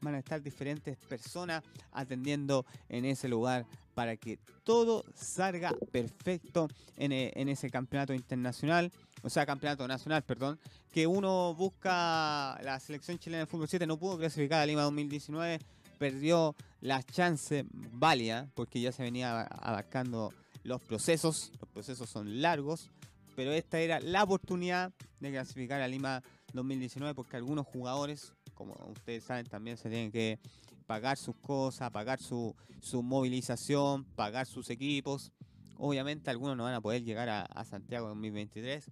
van 0.00 0.14
a 0.14 0.18
estar 0.18 0.42
diferentes 0.42 0.96
personas 0.96 1.62
atendiendo 1.92 2.64
en 2.88 3.04
ese 3.04 3.28
lugar 3.28 3.66
para 3.94 4.16
que 4.16 4.38
todo 4.62 5.04
salga 5.14 5.74
perfecto 5.90 6.68
en, 6.96 7.12
en 7.12 7.48
ese 7.48 7.68
campeonato 7.68 8.14
internacional, 8.14 8.92
o 9.22 9.30
sea, 9.30 9.44
campeonato 9.44 9.88
nacional, 9.88 10.22
perdón, 10.22 10.60
que 10.92 11.06
uno 11.06 11.54
busca 11.54 12.58
la 12.62 12.78
selección 12.78 13.18
chilena 13.18 13.40
de 13.40 13.46
fútbol 13.46 13.68
7 13.68 13.86
no 13.86 13.98
pudo 13.98 14.18
clasificar 14.18 14.60
a 14.60 14.66
Lima 14.66 14.82
2019, 14.82 15.58
perdió 15.98 16.54
las 16.80 17.04
chances 17.06 17.64
válidas 17.72 18.48
porque 18.54 18.80
ya 18.80 18.92
se 18.92 19.02
venía 19.02 19.42
abarcando 19.42 20.32
los 20.62 20.80
procesos, 20.80 21.52
los 21.60 21.68
procesos 21.70 22.08
son 22.08 22.40
largos, 22.40 22.90
pero 23.36 23.52
esta 23.52 23.78
era 23.80 24.00
la 24.00 24.22
oportunidad 24.22 24.92
de 25.20 25.30
clasificar 25.30 25.80
a 25.80 25.88
Lima 25.88 26.22
2019 26.52 27.14
porque 27.14 27.36
algunos 27.36 27.66
jugadores, 27.66 28.32
como 28.54 28.74
ustedes 28.90 29.24
saben, 29.24 29.46
también 29.46 29.76
se 29.76 29.88
tienen 29.88 30.10
que 30.10 30.38
pagar 30.86 31.18
sus 31.18 31.36
cosas, 31.36 31.90
pagar 31.90 32.20
su, 32.20 32.54
su 32.80 33.02
movilización, 33.02 34.04
pagar 34.04 34.46
sus 34.46 34.70
equipos. 34.70 35.32
Obviamente 35.76 36.30
algunos 36.30 36.56
no 36.56 36.64
van 36.64 36.74
a 36.74 36.80
poder 36.80 37.04
llegar 37.04 37.28
a, 37.28 37.42
a 37.42 37.64
Santiago 37.64 38.08
2023. 38.08 38.90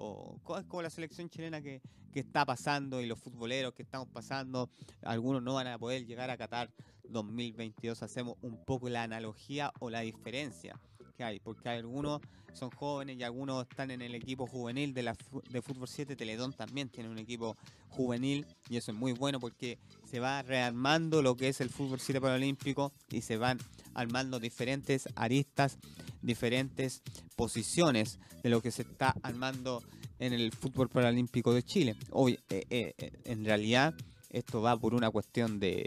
O 0.00 0.38
co- 0.44 0.58
es 0.58 0.64
como 0.66 0.82
la 0.82 0.90
selección 0.90 1.28
chilena 1.28 1.60
que, 1.60 1.82
que 2.12 2.20
está 2.20 2.46
pasando 2.46 3.00
y 3.00 3.06
los 3.06 3.18
futboleros 3.18 3.74
que 3.74 3.82
estamos 3.82 4.08
pasando, 4.08 4.70
algunos 5.02 5.42
no 5.42 5.54
van 5.54 5.66
a 5.66 5.78
poder 5.78 6.06
llegar 6.06 6.30
a 6.30 6.36
Qatar 6.36 6.70
2022 7.08 8.02
hacemos 8.02 8.36
un 8.42 8.64
poco 8.64 8.88
la 8.88 9.02
analogía 9.02 9.72
o 9.80 9.90
la 9.90 10.00
diferencia 10.00 10.78
que 11.18 11.24
hay, 11.24 11.40
porque 11.40 11.68
algunos 11.68 12.20
son 12.52 12.70
jóvenes 12.70 13.18
y 13.18 13.24
algunos 13.24 13.66
están 13.68 13.90
en 13.90 14.02
el 14.02 14.14
equipo 14.14 14.46
juvenil 14.46 14.94
de, 14.94 15.02
la, 15.02 15.16
de 15.50 15.62
Fútbol 15.62 15.88
7. 15.88 16.14
Teledón 16.14 16.52
también 16.52 16.88
tiene 16.88 17.10
un 17.10 17.18
equipo 17.18 17.56
juvenil 17.88 18.46
y 18.70 18.76
eso 18.76 18.92
es 18.92 18.96
muy 18.96 19.12
bueno 19.12 19.40
porque 19.40 19.78
se 20.08 20.20
va 20.20 20.42
rearmando 20.42 21.20
lo 21.20 21.36
que 21.36 21.48
es 21.48 21.60
el 21.60 21.70
Fútbol 21.70 21.98
7 21.98 22.20
Paralímpico 22.20 22.92
y 23.10 23.22
se 23.22 23.36
van 23.36 23.58
armando 23.94 24.38
diferentes 24.38 25.08
aristas, 25.16 25.78
diferentes 26.22 27.02
posiciones 27.34 28.20
de 28.44 28.50
lo 28.50 28.62
que 28.62 28.70
se 28.70 28.82
está 28.82 29.14
armando 29.22 29.82
en 30.20 30.32
el 30.32 30.52
fútbol 30.52 30.88
paralímpico 30.88 31.52
de 31.52 31.64
Chile. 31.64 31.96
Hoy, 32.10 32.38
eh, 32.48 32.64
eh, 32.70 32.94
eh, 32.96 33.12
en 33.24 33.44
realidad, 33.44 33.94
esto 34.30 34.60
va 34.60 34.76
por 34.76 34.94
una 34.94 35.10
cuestión 35.10 35.58
de, 35.58 35.84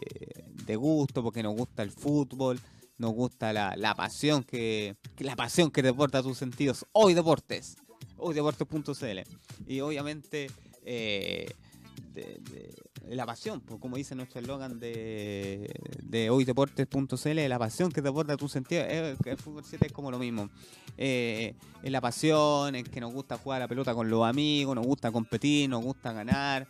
gusto, 0.76 1.22
porque 1.22 1.44
nos 1.44 1.56
gusta 1.56 1.84
el 1.84 1.92
fútbol, 1.92 2.60
nos 3.02 3.14
gusta 3.14 3.52
la, 3.52 3.96
pasión 3.96 4.44
que, 4.44 4.96
la 5.18 5.36
pasión 5.36 5.72
que 5.72 5.82
deporta 5.82 6.22
tus 6.22 6.38
sentidos. 6.38 6.86
Hoy 6.92 7.16
Deportes, 7.16 7.76
hoy 8.16 8.36
Deportes.cl. 8.36 9.20
Y 9.66 9.80
obviamente 9.80 10.52
la 13.10 13.26
pasión, 13.26 13.62
pues, 13.62 13.80
como 13.80 13.98
dice 13.98 14.14
nuestro 14.14 14.40
eslogan 14.40 14.80
de, 14.80 15.74
de 16.04 16.30
hoydeportes.cl, 16.30 17.50
la 17.50 17.58
pasión 17.58 17.92
que 17.92 18.02
deporta 18.02 18.38
tus 18.38 18.52
sentidos. 18.52 18.86
el 18.88 19.38
fútbol 19.38 19.64
7 19.66 19.88
es 19.88 19.92
como 19.92 20.12
lo 20.12 20.20
mismo. 20.20 20.52
es 20.96 21.56
la 21.82 22.02
pasión, 22.02 22.76
es 22.76 22.88
que 22.88 23.02
nos 23.02 23.12
gusta 23.12 23.40
jugar 23.40 23.58
a 23.58 23.66
la 23.66 23.68
pelota 23.68 23.96
con 23.96 24.12
los 24.12 24.24
amigos, 24.24 24.76
nos 24.76 24.86
gusta 24.86 25.12
competir, 25.12 25.68
nos 25.68 25.84
gusta 25.84 26.14
ganar. 26.14 26.68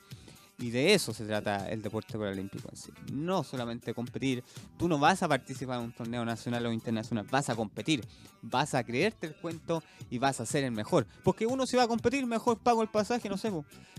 Y 0.62 0.70
de 0.70 0.94
eso 0.94 1.12
se 1.12 1.26
trata 1.26 1.68
el 1.70 1.82
deporte 1.82 2.20
paralímpico 2.20 2.70
en 2.70 2.78
sí. 2.78 2.92
No 3.12 3.44
solamente 3.44 3.96
competir. 3.96 4.44
Tú 4.78 4.88
no 4.88 5.00
vas 5.00 5.24
a 5.24 5.28
participar 5.28 5.80
en 5.80 5.86
un 5.86 5.92
torneo 5.92 6.24
nacional 6.24 6.64
o 6.68 6.72
internacional. 6.72 7.26
Vas 7.32 7.50
a 7.50 7.56
competir. 7.56 8.06
Vas 8.44 8.76
a 8.76 8.84
creerte 8.84 9.26
el 9.26 9.36
cuento 9.36 9.82
y 10.12 10.20
vas 10.20 10.40
a 10.40 10.46
ser 10.46 10.64
el 10.64 10.72
mejor. 10.72 11.08
Porque 11.24 11.48
uno 11.48 11.66
si 11.66 11.78
va 11.78 11.84
a 11.84 11.88
competir, 11.88 12.28
mejor 12.28 12.60
pago 12.60 12.84
el 12.84 12.90
pasaje, 12.90 13.28
no 13.28 13.38
sé. 13.38 13.52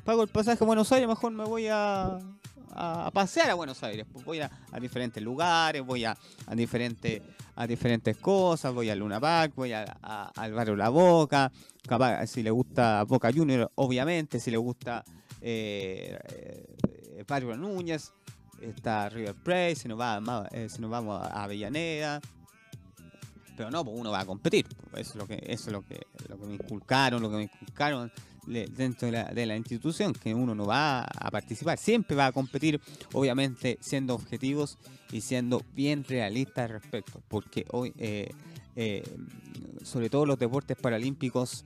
Pago 0.05 0.23
el 0.23 0.29
pasaje 0.29 0.63
a 0.63 0.67
Buenos 0.67 0.93
Aires, 0.93 1.09
mejor 1.09 1.33
me 1.33 1.45
voy 1.45 1.67
a, 1.67 2.19
a 2.75 3.11
pasear 3.13 3.51
a 3.51 3.55
Buenos 3.55 3.83
Aires. 3.83 4.07
Voy 4.25 4.39
a, 4.39 4.51
diferentes 4.81 5.21
lugares, 5.21 5.83
voy 5.85 6.05
a, 6.05 6.17
a, 6.47 6.55
diferentes, 6.55 7.23
a 7.57 7.67
diferentes 7.67 8.17
cosas. 8.19 8.73
Voy 8.73 8.89
a 8.89 8.95
Luna 8.95 9.19
Park, 9.19 9.55
voy 9.57 9.73
a, 9.73 9.85
al 10.37 10.53
barrio 10.53 10.77
La 10.77 10.91
Boca. 10.91 11.51
Capaz, 11.89 12.25
si 12.29 12.45
le 12.45 12.53
gusta 12.53 13.03
Boca 13.03 13.33
Junior, 13.33 13.71
obviamente. 13.75 14.39
Si 14.39 14.53
le 14.53 14.59
gusta 14.59 15.05
eh, 15.43 16.19
eh, 16.89 17.25
Barrio 17.27 17.57
Núñez, 17.57 18.13
está 18.61 19.09
River 19.09 19.35
Plate, 19.35 19.75
si 19.75 19.89
nos, 19.89 19.99
va, 19.99 20.49
eh, 20.53 20.69
si 20.69 20.81
nos 20.81 20.91
vamos 20.91 21.21
a 21.21 21.43
Avellaneda. 21.43 22.21
Pero 23.57 23.71
no, 23.71 23.85
pues 23.85 23.97
uno 23.99 24.11
va 24.11 24.21
a 24.21 24.27
competir. 24.27 24.67
Eso 24.95 25.11
es 25.11 25.17
lo 25.17 25.27
que, 25.27 25.35
eso 25.47 25.69
es 25.69 25.73
lo 25.73 25.83
que 25.83 26.47
me 26.47 26.55
inculcaron, 26.55 27.21
lo 27.21 27.31
que 27.31 27.37
me 27.37 27.43
inculcaron 27.43 28.11
dentro 28.47 29.07
de 29.07 29.13
la, 29.13 29.25
de 29.25 29.47
la, 29.47 29.57
institución, 29.57 30.13
que 30.13 30.35
uno 30.35 30.55
no 30.55 30.67
va 30.67 31.03
a 31.03 31.31
participar, 31.31 31.79
siempre 31.79 32.17
va 32.17 32.27
a 32.27 32.33
competir, 32.33 32.81
obviamente 33.13 33.79
siendo 33.81 34.15
objetivos 34.15 34.79
y 35.13 35.21
siendo 35.21 35.63
bien 35.75 36.03
realistas 36.03 36.65
al 36.65 36.81
respecto, 36.81 37.23
porque 37.29 37.67
hoy, 37.71 37.93
eh, 37.99 39.05
sobre 39.85 40.11
todo 40.11 40.27
los 40.27 40.39
deportes 40.39 40.77
paralímpicos, 40.77 41.65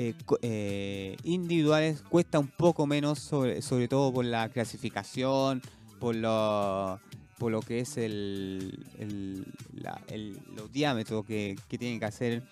eh, 0.00 0.14
eh, 0.40 1.16
individuales 1.24 2.00
cuesta 2.00 2.38
un 2.38 2.48
poco 2.48 2.86
menos, 2.86 3.18
sobre, 3.18 3.60
sobre 3.60 3.86
todo 3.86 4.10
por 4.12 4.24
la 4.24 4.48
clasificación, 4.48 5.60
por 5.98 6.14
lo, 6.14 6.98
por 7.38 7.52
lo 7.52 7.60
que 7.60 7.80
es 7.80 7.98
el, 7.98 8.82
el, 8.98 9.44
los 10.56 10.72
diámetros 10.72 11.26
que, 11.26 11.54
que 11.68 11.76
tienen 11.76 11.98
que 11.98 12.06
hacer 12.06 12.42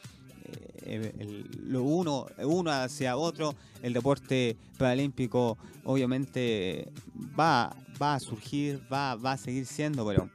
eh, 0.85 1.45
lo 1.62 1.85
uno, 1.85 2.26
uno 2.45 2.71
hacia 2.71 3.17
otro. 3.17 3.55
El 3.83 3.95
deporte 3.95 4.59
paralímpico 4.76 5.57
obviamente 5.85 6.93
va, 7.38 7.75
va 8.00 8.17
a 8.17 8.21
surgir, 8.21 8.83
va, 8.93 9.14
va 9.14 9.33
a 9.33 9.38
seguir 9.38 9.64
siendo, 9.64 10.07
pero 10.07 10.28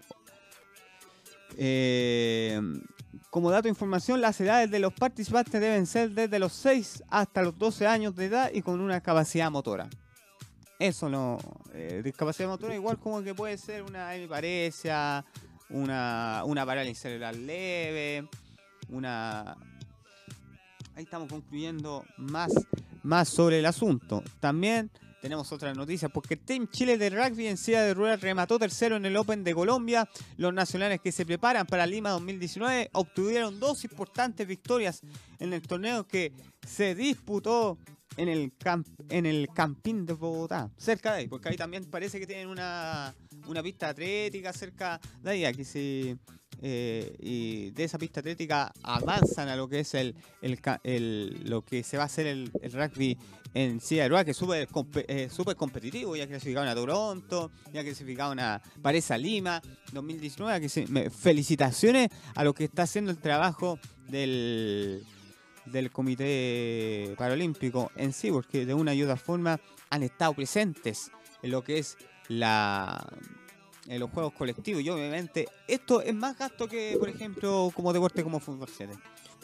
eh, 1.58 2.62
como 3.30 3.50
dato 3.50 3.64
de 3.64 3.70
información, 3.70 4.22
las 4.22 4.40
edades 4.42 4.70
de 4.70 4.78
los 4.80 4.94
participantes 4.94 5.60
deben 5.60 5.88
ser 5.88 6.12
desde 6.12 6.38
los 6.40 6.54
6 6.54 7.04
hasta 7.10 7.42
los 7.42 7.58
12 7.58 7.88
años 7.88 8.16
de 8.16 8.26
edad 8.26 8.52
y 8.54 8.62
con 8.62 8.80
una 8.80 9.02
capacidad 9.02 9.50
motora. 9.50 9.90
Eso 10.78 11.10
no. 11.10 11.40
Eh, 11.74 12.02
discapacidad 12.04 12.50
motora, 12.50 12.76
igual 12.76 13.00
como 13.00 13.24
que 13.24 13.34
puede 13.34 13.58
ser 13.58 13.82
una 13.84 14.12
parecia 14.30 15.26
una, 15.74 16.44
una 16.46 16.66
parálisis 16.66 17.00
cerebral 17.00 17.46
leve, 17.46 18.28
una... 18.90 19.58
Ahí 20.96 21.04
estamos 21.04 21.28
concluyendo 21.28 22.06
más, 22.18 22.54
más 23.02 23.28
sobre 23.28 23.60
el 23.60 23.66
asunto. 23.66 24.24
También 24.40 24.92
tenemos 25.24 25.52
otras 25.52 25.76
noticias 25.76 26.12
porque 26.12 26.38
Team 26.38 26.68
Chile 26.70 26.98
de 26.98 27.10
rugby 27.10 27.48
en 27.48 27.58
silla 27.58 27.82
de 27.82 27.94
ruedas 27.94 28.22
remató 28.22 28.60
tercero 28.60 28.98
en 28.98 29.06
el 29.06 29.18
Open 29.18 29.44
de 29.44 29.56
Colombia. 29.56 30.08
Los 30.38 30.54
nacionales 30.54 31.02
que 31.02 31.12
se 31.12 31.26
preparan 31.26 31.66
para 31.66 31.88
Lima 31.88 32.12
2019 32.12 32.90
obtuvieron 32.94 33.60
dos 33.60 33.84
importantes 33.86 34.48
victorias 34.48 35.02
en 35.40 35.54
el 35.54 35.62
torneo 35.64 36.06
que 36.06 36.32
se 36.68 36.94
disputó 36.94 37.80
en 38.18 38.28
el, 38.28 38.52
camp, 38.58 38.88
en 39.10 39.26
el 39.26 39.48
Campín 39.54 40.06
de 40.06 40.14
Bogotá, 40.14 40.70
cerca 40.78 41.14
de 41.14 41.20
ahí, 41.20 41.28
porque 41.28 41.50
ahí 41.50 41.58
también 41.58 41.86
parece 41.86 42.20
que 42.20 42.28
tienen 42.28 42.48
una, 42.48 43.16
una 43.48 43.64
pista 43.64 43.90
atlética 43.90 44.54
cerca 44.54 45.00
de 45.22 45.66
se, 45.66 46.18
eh, 46.62 47.16
y 47.20 47.72
de 47.72 47.84
esa 47.84 47.98
pista 47.98 48.20
atlética 48.20 48.72
avanzan 48.84 49.50
a 49.50 49.56
lo 49.56 49.68
que 49.68 49.80
es 49.80 49.94
el, 49.94 50.16
lo 51.46 51.62
que 51.64 51.84
se 51.84 51.98
va 51.98 52.04
a 52.04 52.06
hacer 52.06 52.28
el, 52.28 52.52
rugby 52.72 53.18
en 53.54 53.80
Sierra 53.82 54.24
que 54.24 54.32
es 54.32 54.38
súper 54.38 54.68
eh, 55.08 55.56
competitivo, 55.58 56.16
ya 56.16 56.28
clasificaron 56.28 56.70
a 56.70 56.76
Toronto, 56.76 57.52
ya 57.72 57.84
clasificaron 57.84 58.40
a 58.40 58.62
Pareza 58.82 59.18
Lima 59.18 59.62
2019, 59.92 60.62
que 60.62 61.10
felicitaciones 61.10 62.10
a 62.36 62.44
lo 62.44 62.54
que 62.54 62.64
está 62.64 62.84
haciendo 62.84 63.12
el 63.12 63.18
trabajo 63.18 63.78
del, 64.10 65.04
del 65.66 65.92
Comité 65.92 67.14
Paralímpico 67.18 67.92
en 67.96 68.14
sí, 68.14 68.32
porque 68.32 68.66
de 68.66 68.74
una 68.74 68.94
y 68.94 69.04
otra 69.04 69.18
forma 69.18 69.60
han 69.90 70.02
estado 70.02 70.34
presentes 70.34 71.12
en 71.44 71.52
lo 71.52 71.64
que 71.64 71.78
es 71.78 71.98
la 72.28 73.06
los 73.88 74.10
juegos 74.12 74.34
colectivos. 74.34 74.82
Y 74.82 74.90
obviamente 74.90 75.48
esto 75.68 76.02
es 76.02 76.14
más 76.14 76.38
gasto 76.38 76.68
que 76.68 76.96
por 77.00 77.10
ejemplo 77.10 77.72
como 77.76 77.92
deporte 77.92 78.24
como 78.24 78.40
fútbol 78.40 78.70
7 78.74 78.94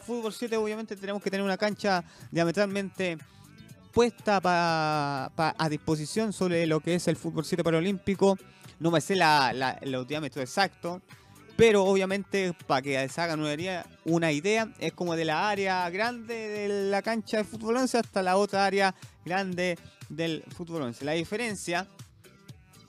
fútbol 0.03 0.33
7 0.33 0.57
obviamente 0.57 0.95
tenemos 0.95 1.21
que 1.21 1.29
tener 1.29 1.43
una 1.43 1.57
cancha 1.57 2.03
diametralmente 2.31 3.17
puesta 3.91 4.39
a 4.43 5.67
disposición 5.69 6.33
sobre 6.33 6.65
lo 6.65 6.79
que 6.79 6.95
es 6.95 7.07
el 7.07 7.15
fútbol 7.15 7.45
7 7.45 7.63
paralímpico. 7.63 8.37
No 8.79 8.91
me 8.91 9.01
sé 9.01 9.15
la, 9.15 9.77
los 9.83 10.07
diámetros 10.07 10.41
exactos 10.43 11.01
pero 11.59 11.83
obviamente 11.83 12.53
para 12.67 12.81
que 12.81 13.09
se 13.09 13.19
hagan 13.19 13.41
una 14.05 14.31
idea, 14.31 14.73
es 14.79 14.93
como 14.93 15.17
de 15.17 15.25
la 15.25 15.49
área 15.49 15.89
grande 15.89 16.33
de 16.33 16.89
la 16.89 17.01
cancha 17.01 17.35
de 17.35 17.43
fútbol 17.43 17.75
11 17.75 17.97
hasta 17.97 18.23
la 18.23 18.37
otra 18.37 18.65
área 18.65 18.95
grande 19.25 19.77
del 20.07 20.41
fútbol 20.55 20.83
11. 20.83 21.03
La 21.03 21.11
diferencia 21.11 21.85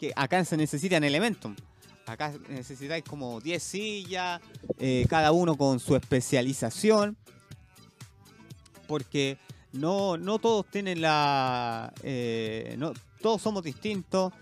que 0.01 0.13
acá 0.17 0.43
se 0.47 0.57
necesitan 0.57 1.05
elementos. 1.05 1.53
Acá 2.07 2.33
necesitáis 2.49 3.05
como 3.05 3.39
10 3.41 3.63
sillas, 3.63 4.41
eh, 4.79 5.07
cada 5.09 5.31
uno 5.31 5.57
con 5.57 5.79
su 5.79 5.95
especialización. 5.95 7.17
Porque 8.89 9.37
no, 9.73 10.17
no 10.17 10.39
todos 10.39 10.67
tienen 10.71 11.03
la. 11.03 11.93
Eh, 12.03 12.75
no, 12.79 12.95
todos 13.21 13.43
somos 13.43 13.63
distintos. 13.63 14.33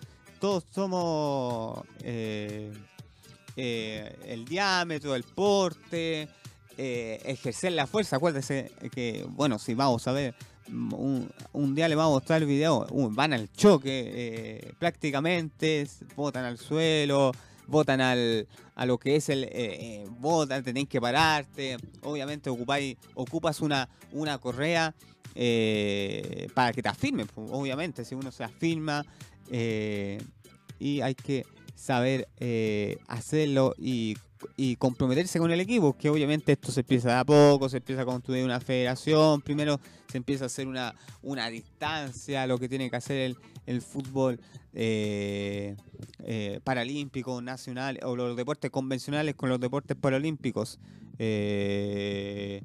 Todos 0.40 0.64
somos. 0.70 1.84
Eh, 2.04 2.72
el 3.56 4.44
diámetro, 4.44 5.16
el 5.16 5.24
porte, 5.24 6.28
ejercer 6.76 7.72
la 7.72 7.88
fuerza. 7.88 8.16
Acuérdense 8.16 8.70
que, 8.94 9.26
bueno, 9.28 9.58
si 9.58 9.74
vamos 9.74 10.06
a 10.06 10.12
ver 10.12 10.36
un, 10.70 11.74
día 11.74 11.88
le 11.88 11.94
vamos 11.94 12.12
a 12.12 12.14
mostrar 12.16 12.42
el 12.42 12.48
video, 12.48 12.86
van 13.10 13.32
al 13.32 13.50
choque 13.52 14.04
eh, 14.06 14.72
prácticamente, 14.78 15.86
botan 16.16 16.44
al 16.44 16.58
suelo, 16.58 17.32
botan 17.66 18.00
al, 18.00 18.46
a 18.74 18.86
lo 18.86 18.98
que 18.98 19.16
es 19.16 19.28
el 19.28 19.44
eh, 19.44 20.04
eh 20.04 20.62
tenéis 20.64 20.88
que 20.88 21.00
pararte, 21.00 21.76
obviamente 22.02 22.50
ocupáis, 22.50 22.96
ocupas 23.14 23.60
una, 23.60 23.88
una 24.12 24.38
correa 24.38 24.94
eh, 25.34 26.48
para 26.54 26.72
que 26.72 26.82
te 26.82 26.88
afirme, 26.88 27.26
obviamente, 27.34 28.04
si 28.04 28.14
uno 28.14 28.30
se 28.30 28.44
afirma 28.44 29.04
y 29.50 31.00
hay 31.00 31.14
que 31.14 31.44
saber 31.74 32.28
hacerlo 33.08 33.74
y 33.78 34.16
y 34.56 34.76
comprometerse 34.76 35.38
con 35.38 35.50
el 35.50 35.60
equipo, 35.60 35.96
que 35.96 36.08
obviamente 36.08 36.52
esto 36.52 36.70
se 36.72 36.80
empieza 36.80 37.08
de 37.08 37.14
a 37.14 37.24
poco, 37.24 37.68
se 37.68 37.78
empieza 37.78 38.02
a 38.02 38.04
construir 38.04 38.44
una 38.44 38.60
federación, 38.60 39.40
primero 39.40 39.80
se 40.10 40.18
empieza 40.18 40.44
a 40.44 40.46
hacer 40.46 40.66
una, 40.66 40.94
una 41.22 41.48
distancia, 41.48 42.46
lo 42.46 42.58
que 42.58 42.68
tiene 42.68 42.90
que 42.90 42.96
hacer 42.96 43.18
el, 43.18 43.36
el 43.66 43.82
fútbol 43.82 44.40
eh, 44.74 45.76
eh, 46.24 46.60
paralímpico, 46.64 47.40
nacional, 47.42 47.98
o 48.02 48.16
los 48.16 48.36
deportes 48.36 48.70
convencionales 48.70 49.34
con 49.34 49.48
los 49.48 49.60
deportes 49.60 49.96
paralímpicos. 49.96 50.78
Eh, 51.18 52.62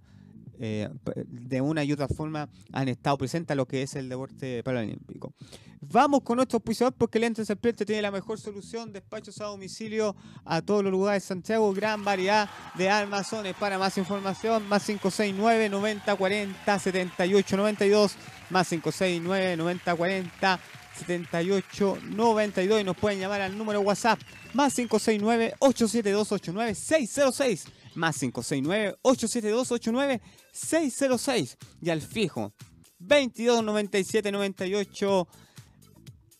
eh, 0.65 0.88
de 1.28 1.60
una 1.60 1.84
y 1.84 1.91
otra 1.91 2.08
forma 2.08 2.47
han 2.71 2.88
estado 2.88 3.17
presentes 3.17 3.52
a 3.52 3.56
lo 3.56 3.65
que 3.65 3.82
es 3.82 3.95
el 3.95 4.08
deporte 4.08 4.63
paralímpico. 4.63 5.34
Vamos 5.82 6.21
con 6.21 6.38
nuestro 6.38 6.56
auspiciador 6.56 6.93
porque 6.93 7.17
el 7.17 7.26
Ente 7.26 7.43
Serpiente 7.43 7.86
tiene 7.86 8.02
la 8.02 8.12
mejor 8.12 8.39
solución, 8.39 8.93
despachos 8.93 9.41
a 9.41 9.45
domicilio 9.45 10.15
a 10.45 10.62
todos 10.62 10.82
los 10.82 10.93
lugares 10.93 11.23
de 11.23 11.28
Santiago, 11.28 11.73
gran 11.73 12.06
variedad 12.06 12.49
de 12.76 12.89
almazones. 12.89 13.56
Para 13.56 13.78
más 13.78 13.97
información, 13.97 14.65
más 14.69 14.86
569 14.86 15.67
90 15.67 16.15
40 16.15 16.80
78 16.80 17.58
92, 17.58 18.15
más 18.49 18.69
569 18.69 19.58
90 19.58 19.95
40 19.95 20.60
78 21.06 21.97
92 22.10 22.82
y 22.82 22.84
nos 22.86 22.95
pueden 22.95 23.19
llamar 23.19 23.41
al 23.41 23.58
número 23.58 23.82
WhatsApp 23.82 24.19
más 24.54 24.73
569 24.76 25.56
872 25.60 26.32
89 26.32 26.76
606 26.76 27.65
más 27.95 28.19
569 28.19 28.97
872 29.01 29.71
89 29.71 30.21
606 30.51 31.58
y 31.82 31.89
al 31.89 32.01
fijo 32.01 32.53
22 32.99 33.63
97 33.63 34.32
98 34.32 35.27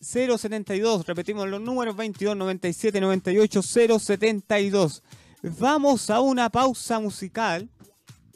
072. 0.04 1.06
Repetimos 1.06 1.48
los 1.48 1.60
números 1.60 1.96
22 1.96 2.36
97 2.36 3.00
98 3.00 3.62
072. 3.62 5.02
Vamos 5.42 6.10
a 6.10 6.20
una 6.20 6.50
pausa 6.50 7.00
musical 7.00 7.68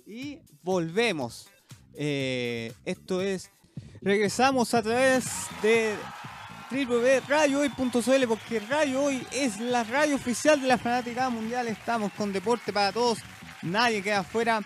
y 0.07 0.41
volvemos. 0.63 1.49
Eh, 1.95 2.73
esto 2.85 3.21
es. 3.21 3.51
Regresamos 4.01 4.75
a 4.75 4.83
través 4.83 5.27
de 5.63 5.97
www.radiohoy.cl 6.71 8.29
porque 8.29 8.61
Radio 8.61 9.05
Hoy 9.05 9.27
es 9.33 9.59
la 9.61 9.85
radio 9.85 10.17
oficial 10.17 10.61
de 10.61 10.69
la 10.69 10.77
fanática 10.77 11.31
mundial. 11.31 11.67
Estamos 11.69 12.13
con 12.13 12.33
deporte 12.33 12.73
para 12.73 12.93
todos. 12.93 13.19
Nadie 13.63 14.03
queda 14.03 14.21
afuera. 14.21 14.61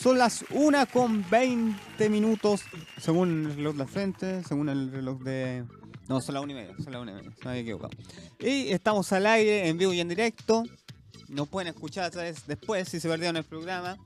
Son 0.00 0.18
las 0.18 0.44
1 0.50 0.86
con 0.92 1.24
20 1.30 2.10
minutos, 2.10 2.62
según 3.00 3.46
el 3.46 3.56
reloj 3.56 3.74
de 3.74 3.78
la 3.78 3.86
frente, 3.86 4.42
según 4.44 4.68
el 4.68 4.90
reloj 4.90 5.22
de... 5.22 5.64
No, 6.08 6.20
son 6.20 6.34
las 6.34 6.42
1 6.42 6.52
y 6.52 6.54
media, 6.54 6.74
son 6.82 6.92
las 6.92 7.02
1 7.02 7.10
y 7.10 7.14
media, 7.14 7.30
se 7.38 7.44
me 7.44 7.50
había 7.50 7.62
equivocado. 7.62 7.90
Y 8.38 8.68
estamos 8.70 9.10
al 9.12 9.26
aire, 9.26 9.68
en 9.68 9.78
vivo 9.78 9.92
y 9.92 10.00
en 10.00 10.08
directo. 10.08 10.64
Nos 11.28 11.48
pueden 11.48 11.68
escuchar 11.68 12.04
a 12.04 12.10
través 12.10 12.46
después 12.46 12.88
si 12.88 13.00
se 13.00 13.08
perdieron 13.08 13.36
el 13.36 13.44
programa. 13.44 13.96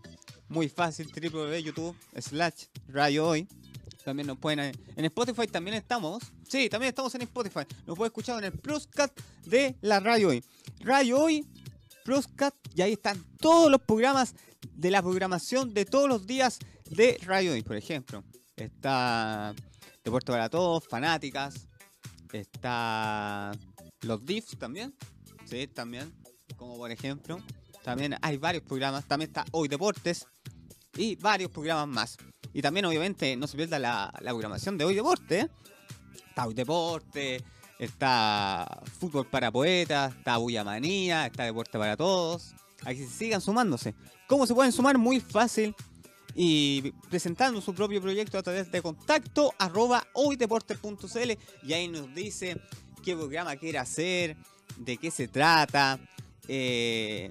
Muy 0.48 0.68
fácil, 0.68 1.10
www.youtube 1.10 1.96
slash 2.20 2.66
radio 2.88 3.26
hoy. 3.26 3.48
También 4.08 4.26
nos 4.26 4.38
pueden... 4.38 4.74
En 4.96 5.04
Spotify 5.04 5.46
también 5.48 5.76
estamos. 5.76 6.22
Sí, 6.48 6.70
también 6.70 6.88
estamos 6.88 7.14
en 7.14 7.20
Spotify. 7.20 7.66
Nos 7.86 7.94
pueden 7.94 8.08
escuchar 8.08 8.42
en 8.42 8.54
el 8.54 8.58
Pluscat 8.58 9.12
de 9.44 9.76
la 9.82 10.00
Radio 10.00 10.28
Hoy. 10.28 10.42
Radio 10.80 11.20
Hoy, 11.20 11.46
Pluscat, 12.06 12.54
y 12.74 12.80
ahí 12.80 12.94
están 12.94 13.22
todos 13.38 13.70
los 13.70 13.82
programas 13.82 14.34
de 14.72 14.90
la 14.90 15.02
programación 15.02 15.74
de 15.74 15.84
todos 15.84 16.08
los 16.08 16.26
días 16.26 16.58
de 16.88 17.18
Radio 17.26 17.52
Hoy, 17.52 17.62
por 17.62 17.76
ejemplo. 17.76 18.24
Está 18.56 19.54
Deporte 20.02 20.32
para 20.32 20.48
Todos, 20.48 20.88
Fanáticas, 20.88 21.68
está 22.32 23.52
los 24.00 24.24
DIFs 24.24 24.56
también, 24.56 24.94
sí, 25.44 25.66
también, 25.66 26.14
como 26.56 26.78
por 26.78 26.90
ejemplo. 26.90 27.42
También 27.84 28.16
hay 28.22 28.38
varios 28.38 28.64
programas, 28.64 29.04
también 29.04 29.28
está 29.28 29.44
Hoy 29.50 29.68
Deportes 29.68 30.24
y 30.96 31.14
varios 31.16 31.50
programas 31.50 31.88
más. 31.88 32.16
Y 32.52 32.62
también 32.62 32.86
obviamente 32.86 33.36
no 33.36 33.46
se 33.46 33.56
pierda 33.56 33.78
la, 33.78 34.12
programación 34.22 34.78
de 34.78 34.84
Hoy 34.84 34.94
Deporte. 34.94 35.48
Está 36.28 36.46
Hoy 36.46 36.54
Deporte, 36.54 37.42
está 37.78 38.82
Fútbol 38.98 39.26
para 39.26 39.50
Poetas, 39.50 40.14
está 40.16 40.36
Bullamanía, 40.36 41.26
está 41.26 41.44
Deporte 41.44 41.78
para 41.78 41.96
Todos. 41.96 42.54
Aquí 42.84 43.04
sigan 43.06 43.40
sumándose. 43.40 43.94
¿Cómo 44.26 44.46
se 44.46 44.54
pueden 44.54 44.72
sumar? 44.72 44.98
Muy 44.98 45.20
fácil. 45.20 45.74
Y 46.34 46.92
presentando 47.10 47.60
su 47.60 47.74
propio 47.74 48.00
proyecto 48.00 48.38
a 48.38 48.42
través 48.42 48.70
de 48.70 48.80
contacto 48.80 49.52
arroba 49.58 50.06
hoydeportes.cl 50.12 51.32
y 51.64 51.72
ahí 51.72 51.88
nos 51.88 52.14
dice 52.14 52.60
qué 53.02 53.16
programa 53.16 53.56
quiere 53.56 53.78
hacer, 53.78 54.36
de 54.76 54.96
qué 54.98 55.10
se 55.10 55.26
trata, 55.26 55.98
eh, 56.50 57.30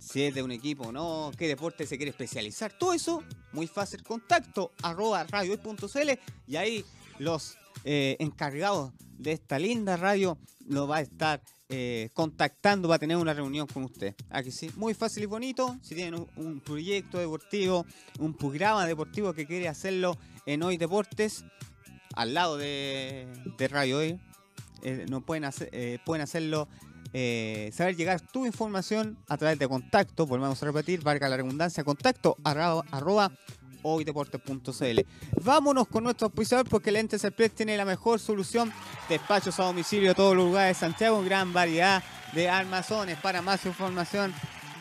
si 0.00 0.24
es 0.24 0.34
de 0.34 0.42
un 0.42 0.50
equipo 0.50 0.88
o 0.88 0.92
no, 0.92 1.30
qué 1.38 1.46
deporte 1.46 1.86
se 1.86 1.96
quiere 1.96 2.10
especializar. 2.10 2.72
Todo 2.76 2.92
eso, 2.92 3.22
muy 3.52 3.68
fácil. 3.68 4.02
Contacto 4.02 4.72
arroba 4.82 5.22
radiohoy.cl 5.24 6.10
y 6.48 6.56
ahí 6.56 6.84
los 7.18 7.56
eh, 7.84 8.16
encargados 8.18 8.92
de 9.18 9.32
esta 9.32 9.58
linda 9.60 9.96
radio 9.96 10.36
lo 10.66 10.88
va 10.88 10.96
a 10.96 11.00
estar 11.00 11.40
eh, 11.68 12.10
contactando 12.12 12.88
para 12.88 12.98
tener 12.98 13.16
una 13.16 13.34
reunión 13.34 13.68
con 13.68 13.84
usted. 13.84 14.16
Aquí 14.30 14.50
sí, 14.50 14.68
muy 14.74 14.94
fácil 14.94 15.22
y 15.22 15.26
bonito. 15.26 15.78
Si 15.82 15.94
tienen 15.94 16.26
un, 16.36 16.60
proyecto 16.60 17.18
deportivo, 17.18 17.86
un 18.18 18.34
programa 18.34 18.84
deportivo 18.84 19.32
que 19.32 19.46
quiere 19.46 19.68
hacerlo 19.68 20.18
en 20.44 20.64
Hoy 20.64 20.76
Deportes, 20.76 21.44
al 22.14 22.34
lado 22.34 22.56
de, 22.56 23.28
Radio 23.70 23.98
Hoy, 23.98 24.20
no 25.08 25.20
pueden, 25.20 25.44
hacer, 25.44 26.00
pueden 26.04 26.22
hacerlo. 26.22 26.68
Saber 27.72 27.96
llegar 27.96 28.20
tu 28.20 28.44
información 28.44 29.16
a 29.28 29.36
través 29.36 29.58
de 29.58 29.68
contacto, 29.68 30.26
volvemos 30.26 30.62
a 30.62 30.66
repetir, 30.66 31.02
valga 31.02 31.28
la 31.28 31.36
redundancia, 31.36 31.82
contacto 31.84 32.36
arroba 32.44 33.32
hoydeportes.cl. 33.82 35.00
Vámonos 35.42 35.86
con 35.88 36.04
nuestro 36.04 36.26
auspiciador 36.26 36.68
porque 36.68 36.90
el 36.90 36.96
Ente 36.96 37.18
Serpres 37.18 37.52
tiene 37.52 37.76
la 37.76 37.84
mejor 37.84 38.18
solución. 38.18 38.72
Despachos 39.08 39.58
a 39.60 39.64
domicilio 39.64 40.10
de 40.10 40.14
todos 40.14 40.36
los 40.36 40.46
lugares 40.46 40.76
de 40.76 40.80
Santiago, 40.80 41.22
gran 41.22 41.52
variedad 41.52 42.02
de 42.34 42.48
almazones. 42.48 43.18
Para 43.18 43.42
más 43.42 43.64
información, 43.64 44.34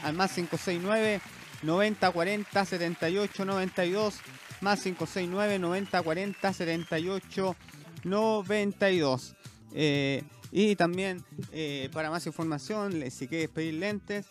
al 0.04 0.14
más 0.14 0.34
569 0.34 1.22
90 1.64 2.12
40 2.12 2.66
78 2.66 3.46
92 3.46 4.16
más 4.62 4.82
569 4.82 5.60
90 5.60 6.02
40 6.02 6.54
78 6.54 7.56
92 8.04 9.36
y 10.58 10.78
también 10.78 11.22
eh, 11.52 11.90
para 11.92 12.10
más 12.10 12.26
información 12.28 13.12
si 13.12 13.28
quieres 13.28 13.50
pedir 13.50 13.74
lentes 13.74 14.28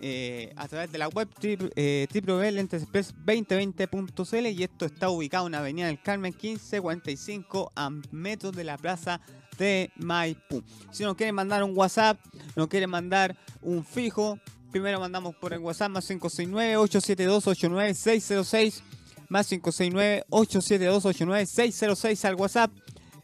eh, 0.00 0.52
a 0.56 0.66
través 0.66 0.90
de 0.90 0.98
la 0.98 1.06
web 1.06 1.28
eh, 1.40 2.08
www.lentesexpress2020.cl 2.12 4.46
y 4.48 4.64
esto 4.64 4.86
está 4.86 5.08
ubicado 5.08 5.46
en 5.46 5.54
Avenida 5.54 5.86
del 5.86 6.02
Carmen 6.02 6.32
1545 6.32 7.70
a 7.76 7.90
metros 8.10 8.56
de 8.56 8.64
la 8.64 8.76
plaza 8.76 9.20
de 9.56 9.92
Maipú. 9.98 10.64
Si 10.90 11.04
nos 11.04 11.14
quieren 11.14 11.36
mandar 11.36 11.62
un 11.62 11.78
WhatsApp, 11.78 12.18
nos 12.56 12.66
quieren 12.66 12.90
mandar 12.90 13.36
un 13.62 13.84
fijo, 13.84 14.40
primero 14.72 14.98
mandamos 14.98 15.36
por 15.36 15.52
el 15.52 15.60
WhatsApp 15.60 15.92
más 15.92 16.10
569-872-89606, 16.10 18.80
más 19.28 19.52
569-872-89606 19.52 22.24
al 22.24 22.34
WhatsApp 22.34 22.72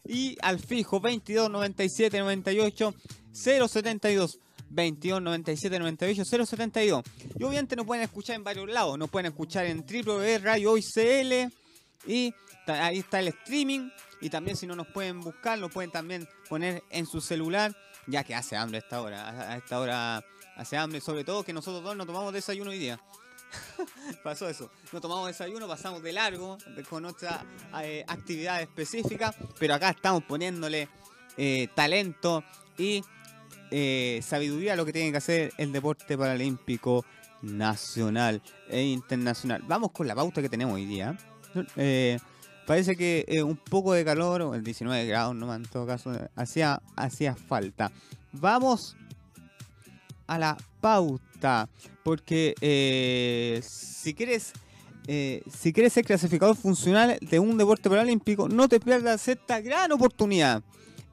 y 0.07 0.37
al 0.43 0.59
fijo 0.59 1.01
22 1.01 1.51
97 1.51 2.19
98 2.19 2.95
072. 3.33 4.39
22 4.71 5.23
97 5.23 5.79
98 5.79 6.25
072. 6.25 7.05
Y 7.39 7.45
obviamente 7.45 7.77
nos 7.77 7.87
pueden 7.87 8.05
escuchar 8.05 8.37
en 8.37 8.45
varios 8.45 8.69
lados. 8.69 8.99
Nos 8.99 9.11
pueden 9.11 9.27
escuchar 9.27 9.67
en 9.67 9.85
www.radio.cl 9.85 11.53
y 12.07 12.35
ahí 12.67 12.99
está 12.99 13.21
el 13.21 13.29
streaming. 13.29 13.91
Y 14.21 14.31
también 14.31 14.57
si 14.57 14.67
no 14.67 14.75
nos 14.75 14.87
pueden 14.89 15.21
buscar, 15.21 15.59
lo 15.59 15.69
pueden 15.69 15.91
también 15.91 16.27
poner 16.49 16.83
en 16.91 17.07
su 17.07 17.21
celular, 17.21 17.77
ya 18.07 18.25
que 18.25 18.35
hace 18.35 18.57
hambre 18.57 18.79
a 18.79 18.81
esta 18.81 19.01
hora. 19.03 19.51
A 19.53 19.57
esta 19.57 19.79
hora 19.79 20.25
hace 20.57 20.77
hambre, 20.77 21.01
sobre 21.01 21.25
todo 21.25 21.45
que 21.45 21.53
nosotros 21.53 21.83
dos 21.83 21.97
no 21.97 22.07
tomamos 22.07 22.33
desayuno 22.33 22.71
hoy 22.71 22.79
día. 22.79 23.01
Pasó 24.23 24.49
eso. 24.49 24.71
No 24.93 25.01
tomamos 25.01 25.27
desayuno, 25.27 25.67
pasamos 25.67 26.03
de 26.03 26.13
largo 26.13 26.59
con 26.89 27.03
nuestra 27.03 27.45
eh, 27.83 28.05
actividad 28.07 28.61
específica, 28.63 29.35
pero 29.59 29.75
acá 29.75 29.91
estamos 29.91 30.23
poniéndole 30.25 30.89
eh, 31.37 31.69
talento 31.75 32.45
y 32.79 33.03
eh, 33.71 34.21
sabiduría 34.23 34.75
a 34.75 34.77
lo 34.77 34.85
que 34.85 34.93
tiene 34.93 35.11
que 35.11 35.19
hacer 35.19 35.53
el 35.59 35.73
deporte 35.73 36.17
paralímpico 36.17 37.05
nacional 37.43 38.43
e 38.69 38.83
internacional. 38.83 39.63
Vamos 39.67 39.91
con 39.93 40.07
la 40.07 40.15
pauta 40.15 40.41
que 40.41 40.49
tenemos 40.49 40.75
hoy 40.75 40.87
día. 40.87 41.17
Parece 42.67 42.97
que 42.97 43.27
eh, 43.29 43.43
un 43.43 43.57
poco 43.57 43.93
de 43.93 44.05
calor, 44.05 44.55
el 44.55 44.65
19 44.65 45.05
grados 45.07 45.35
no 45.35 45.55
en 45.55 45.65
todo 45.65 45.87
caso, 45.87 46.13
hacía, 46.35 46.81
hacía 46.97 47.35
falta. 47.35 47.93
Vamos 48.33 48.97
a 50.27 50.39
la 50.39 50.57
pauta, 50.81 51.23
porque 52.03 52.55
eh, 52.61 53.61
si 53.63 54.15
quieres... 54.15 54.53
Eh, 55.07 55.43
si 55.55 55.75
quieres 55.75 55.93
ser 55.93 56.03
clasificador 56.03 56.57
funcional 56.57 57.19
de 57.21 57.39
un 57.39 57.59
deporte 57.59 57.91
paralímpico, 57.91 58.49
no 58.49 58.71
te 58.71 58.81
pierdas 58.81 59.29
esta 59.29 59.61
gran 59.61 59.93
oportunidad. 59.93 60.63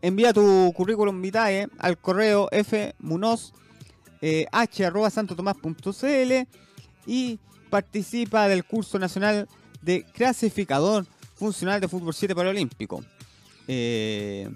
Envía 0.01 0.31
tu 0.31 0.71
currículum 0.73 1.21
vitae 1.21 1.67
al 1.77 1.97
correo 1.97 2.47
fmunoz 2.53 3.51
eh, 4.21 4.47
y 7.05 7.39
participa 7.69 8.47
del 8.47 8.63
curso 8.63 8.97
nacional 8.97 9.49
de 9.81 10.03
clasificador 10.03 11.05
funcional 11.35 11.81
de 11.81 11.87
fútbol 11.87 12.13
7 12.13 12.35
paralímpico. 12.35 13.03
Eh, 13.67 14.49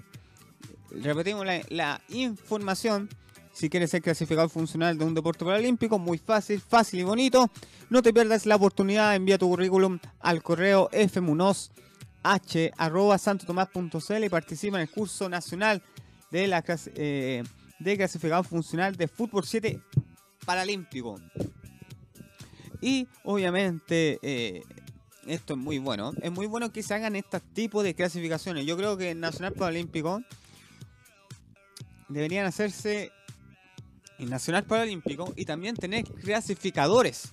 repetimos 0.90 1.44
la, 1.68 2.00
información. 2.08 3.08
Si 3.56 3.70
quieres 3.70 3.90
ser 3.90 4.02
clasificado 4.02 4.50
funcional 4.50 4.98
de 4.98 5.04
un 5.06 5.14
deporte 5.14 5.42
paralímpico, 5.42 5.98
muy 5.98 6.18
fácil, 6.18 6.60
fácil 6.60 7.00
y 7.00 7.04
bonito. 7.04 7.50
No 7.88 8.02
te 8.02 8.12
pierdas 8.12 8.44
la 8.44 8.56
oportunidad, 8.56 9.16
envía 9.16 9.38
tu 9.38 9.48
currículum 9.48 9.98
al 10.20 10.42
correo 10.42 10.90
fmunoz 11.10 11.70
y 12.52 14.28
participa 14.28 14.76
en 14.76 14.82
el 14.82 14.90
curso 14.90 15.30
nacional 15.30 15.82
de 16.30 16.48
la 16.48 16.62
eh, 16.96 17.44
de 17.78 17.96
clasificado 17.96 18.44
funcional 18.44 18.94
de 18.94 19.08
fútbol 19.08 19.46
7 19.46 19.80
paralímpico. 20.44 21.18
Y 22.82 23.08
obviamente 23.24 24.18
eh, 24.20 24.64
esto 25.26 25.54
es 25.54 25.58
muy 25.58 25.78
bueno. 25.78 26.12
Es 26.20 26.30
muy 26.30 26.46
bueno 26.46 26.70
que 26.72 26.82
se 26.82 26.92
hagan 26.92 27.16
estos 27.16 27.40
tipos 27.54 27.84
de 27.84 27.94
clasificaciones. 27.94 28.66
Yo 28.66 28.76
creo 28.76 28.98
que 28.98 29.12
el 29.12 29.20
Nacional 29.20 29.54
Paralímpico 29.54 30.20
deberían 32.10 32.44
hacerse 32.44 33.12
el 34.18 34.30
Nacional 34.30 34.64
Paralímpico 34.64 35.32
y 35.36 35.44
también 35.44 35.76
tener 35.76 36.04
clasificadores. 36.04 37.32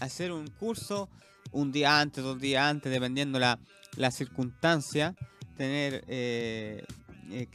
Hacer 0.00 0.32
un 0.32 0.48
curso 0.48 1.08
un 1.52 1.72
día 1.72 2.00
antes, 2.00 2.22
dos 2.22 2.40
días 2.40 2.64
antes, 2.64 2.92
dependiendo 2.92 3.38
la, 3.38 3.58
la 3.96 4.10
circunstancia, 4.10 5.14
tener 5.56 6.04
eh, 6.08 6.82
eh, 7.30 7.46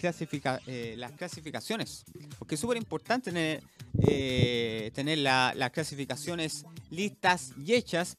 eh, 0.67 0.95
las 0.97 1.11
clasificaciones. 1.13 2.05
Porque 2.37 2.55
es 2.55 2.61
súper 2.61 2.77
importante 2.77 3.31
tener, 3.31 3.63
tener 4.93 5.17
las 5.17 5.71
clasificaciones 5.71 6.65
listas 6.91 7.53
y 7.57 7.73
hechas 7.73 8.17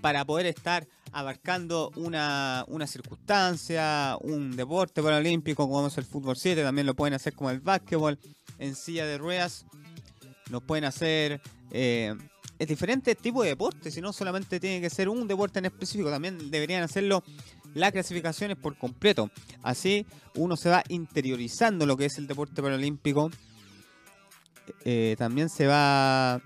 para 0.00 0.24
poder 0.24 0.46
estar 0.46 0.86
abarcando 1.12 1.90
una, 1.96 2.64
circunstancia, 2.86 4.16
un 4.20 4.56
deporte 4.56 5.02
paralímpico 5.02 5.68
como 5.68 5.86
es 5.86 5.98
el 5.98 6.04
fútbol 6.04 6.36
7, 6.36 6.62
también 6.62 6.86
lo 6.86 6.94
pueden 6.94 7.14
hacer 7.14 7.34
como 7.34 7.50
el 7.50 7.60
básquetbol 7.60 8.18
en 8.58 8.74
silla 8.74 9.06
de 9.06 9.18
ruedas, 9.18 9.66
lo 10.50 10.60
pueden 10.60 10.84
hacer 10.84 11.40
eh, 11.70 12.14
es 12.58 12.66
diferentes 12.66 13.16
tipos 13.16 13.44
de 13.44 13.50
deportes, 13.50 13.94
si 13.94 14.00
no 14.00 14.12
solamente 14.12 14.58
tiene 14.58 14.80
que 14.80 14.90
ser 14.90 15.08
un 15.08 15.28
deporte 15.28 15.60
en 15.60 15.66
específico, 15.66 16.10
también 16.10 16.50
deberían 16.50 16.82
hacerlo 16.82 17.22
las 17.74 17.92
clasificaciones 17.92 18.56
por 18.56 18.76
completo. 18.76 19.30
Así 19.62 20.04
uno 20.34 20.56
se 20.56 20.68
va 20.68 20.82
interiorizando 20.88 21.86
lo 21.86 21.96
que 21.96 22.06
es 22.06 22.18
el 22.18 22.26
deporte 22.26 22.60
paralímpico. 22.60 23.30
Eh, 24.84 25.14
también 25.16 25.48
se 25.48 25.66
va, 25.66 26.42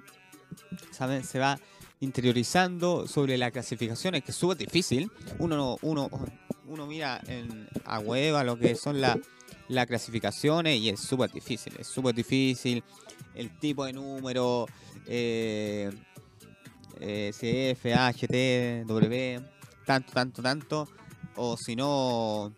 ¿saben? 0.90 1.24
se 1.24 1.38
va 1.38 1.58
interiorizando 2.00 3.06
sobre 3.08 3.38
la 3.38 3.50
clasificación, 3.50 4.14
es 4.14 4.24
que 4.24 4.32
es 4.32 4.36
súper 4.36 4.58
difícil. 4.58 5.10
Uno, 5.38 5.78
uno, 5.80 6.10
uno 6.66 6.86
mira 6.86 7.22
en, 7.26 7.68
a 7.86 8.00
hueva 8.00 8.44
lo 8.44 8.58
que 8.58 8.74
son 8.74 9.00
las 9.00 9.16
clasificaciones 9.86 10.78
y 10.78 10.90
es 10.90 11.00
súper 11.00 11.30
difícil, 11.32 11.74
es 11.78 11.86
súper 11.86 12.14
difícil. 12.14 12.82
El 13.34 13.58
tipo 13.58 13.84
de 13.84 13.92
número, 13.92 14.66
eh, 15.06 15.90
eh, 17.00 17.32
CF, 17.32 17.86
HT, 17.86 18.86
W, 18.86 19.40
tanto, 19.86 20.12
tanto, 20.12 20.42
tanto. 20.42 20.88
O 21.36 21.56
si 21.56 21.74
no, 21.74 22.52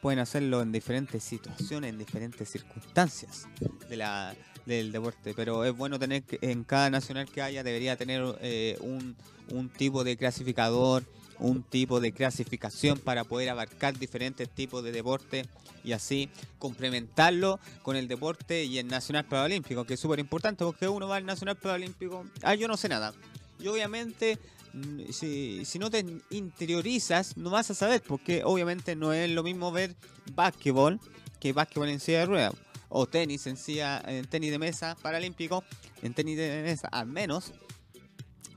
pueden 0.00 0.18
hacerlo 0.18 0.62
en 0.62 0.72
diferentes 0.72 1.22
situaciones, 1.22 1.90
en 1.90 1.98
diferentes 1.98 2.48
circunstancias 2.48 3.46
de 3.88 3.96
la 3.96 4.34
del 4.66 4.92
deporte, 4.92 5.34
pero 5.34 5.64
es 5.64 5.76
bueno 5.76 5.98
tener 5.98 6.24
en 6.40 6.64
cada 6.64 6.88
nacional 6.90 7.26
que 7.26 7.42
haya 7.42 7.62
debería 7.62 7.96
tener 7.96 8.22
eh, 8.40 8.78
un, 8.80 9.14
un 9.50 9.68
tipo 9.68 10.04
de 10.04 10.16
clasificador, 10.16 11.04
un 11.38 11.62
tipo 11.62 12.00
de 12.00 12.12
clasificación 12.12 12.98
para 12.98 13.24
poder 13.24 13.50
abarcar 13.50 13.98
diferentes 13.98 14.48
tipos 14.48 14.82
de 14.84 14.92
deporte 14.92 15.46
y 15.84 15.92
así 15.92 16.30
complementarlo 16.58 17.60
con 17.82 17.96
el 17.96 18.08
deporte 18.08 18.64
y 18.64 18.78
el 18.78 18.88
Nacional 18.88 19.24
Paralímpico, 19.26 19.84
que 19.84 19.94
es 19.94 20.00
súper 20.00 20.18
importante 20.18 20.64
porque 20.64 20.88
uno 20.88 21.08
va 21.08 21.16
al 21.16 21.26
Nacional 21.26 21.56
Paralímpico, 21.56 22.24
ah, 22.42 22.54
yo 22.54 22.68
no 22.68 22.76
sé 22.76 22.88
nada. 22.88 23.12
Y 23.60 23.68
obviamente, 23.68 24.38
mm, 24.72 25.10
si, 25.12 25.64
si 25.64 25.78
no 25.78 25.90
te 25.90 26.04
interiorizas, 26.30 27.36
no 27.36 27.50
vas 27.50 27.70
a 27.70 27.74
saber, 27.74 28.02
porque 28.02 28.42
obviamente 28.44 28.96
no 28.96 29.12
es 29.12 29.30
lo 29.30 29.42
mismo 29.42 29.70
ver 29.72 29.94
básquetbol 30.34 30.98
que 31.38 31.52
básquetbol 31.52 31.88
en 31.88 32.00
silla 32.00 32.20
de 32.20 32.26
ruedas 32.26 32.54
o 32.88 33.06
tenis 33.06 33.46
en, 33.46 33.56
en 34.06 34.24
tenis 34.26 34.50
de 34.52 34.58
mesa 34.58 34.96
paralímpico, 35.02 35.64
en 36.02 36.14
tenis 36.14 36.36
de 36.38 36.62
mesa 36.62 36.88
al 36.88 37.06
menos 37.06 37.52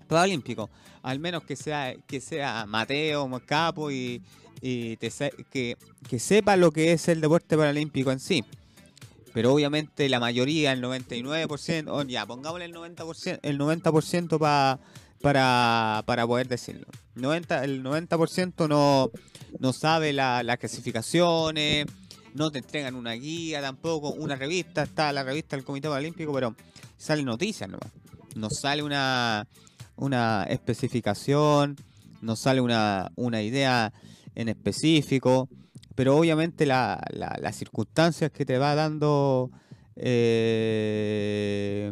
paralímpico, 0.07 0.69
al 1.03 1.19
menos 1.19 1.43
que 1.43 1.55
sea 1.55 1.95
que 2.07 2.19
sea 2.21 2.65
Mateo, 2.65 3.29
Capo 3.45 3.91
y, 3.91 4.21
y 4.61 4.97
que, 4.97 5.77
que 6.09 6.19
sepa 6.19 6.55
lo 6.55 6.71
que 6.71 6.93
es 6.93 7.07
el 7.07 7.21
deporte 7.21 7.57
paralímpico 7.57 8.11
en 8.11 8.19
sí. 8.19 8.43
Pero 9.33 9.53
obviamente 9.53 10.09
la 10.09 10.19
mayoría, 10.19 10.71
el 10.71 10.81
99%, 10.81 12.07
ya, 12.07 12.25
pongámosle 12.25 12.65
el 12.65 12.73
90%, 12.73 13.39
el 13.43 13.59
90% 13.59 14.39
para, 15.21 16.03
para 16.05 16.27
poder 16.27 16.47
decirlo. 16.47 16.87
90, 17.13 17.63
el 17.63 17.83
90% 17.83 18.67
no, 18.67 19.11
no 19.59 19.73
sabe 19.73 20.13
las 20.13 20.57
clasificaciones, 20.57 21.85
no 22.33 22.51
te 22.51 22.59
entregan 22.59 22.95
una 22.95 23.13
guía 23.13 23.61
tampoco, 23.61 24.09
una 24.09 24.35
revista, 24.35 24.83
está 24.83 25.11
la 25.11 25.23
revista 25.23 25.55
del 25.55 25.65
Comité 25.65 25.87
Olímpico, 25.87 26.33
pero 26.33 26.55
sale 26.97 27.23
noticias 27.23 27.69
nomás. 27.69 27.91
No 28.35 28.49
sale 28.49 28.83
una, 28.83 29.47
una 29.97 30.43
especificación, 30.49 31.75
no 32.21 32.35
sale 32.35 32.61
una, 32.61 33.11
una 33.15 33.41
idea 33.41 33.93
en 34.35 34.49
específico, 34.49 35.49
pero 35.95 36.15
obviamente 36.17 36.65
la, 36.65 37.03
las 37.11 37.55
circunstancias 37.55 38.31
que 38.31 38.45
te 38.45 38.57
va 38.57 38.75
dando 38.75 39.51
eh, 39.95 41.91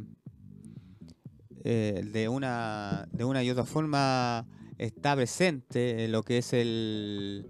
eh, 1.63 2.01
de 2.11 2.29
una 2.29 3.07
de 3.11 3.25
una 3.25 3.43
y 3.43 3.49
otra 3.49 3.65
forma 3.65 4.45
está 4.77 5.15
presente 5.15 6.07
lo 6.07 6.21
que 6.21 6.37
es 6.37 6.53
el 6.53 7.47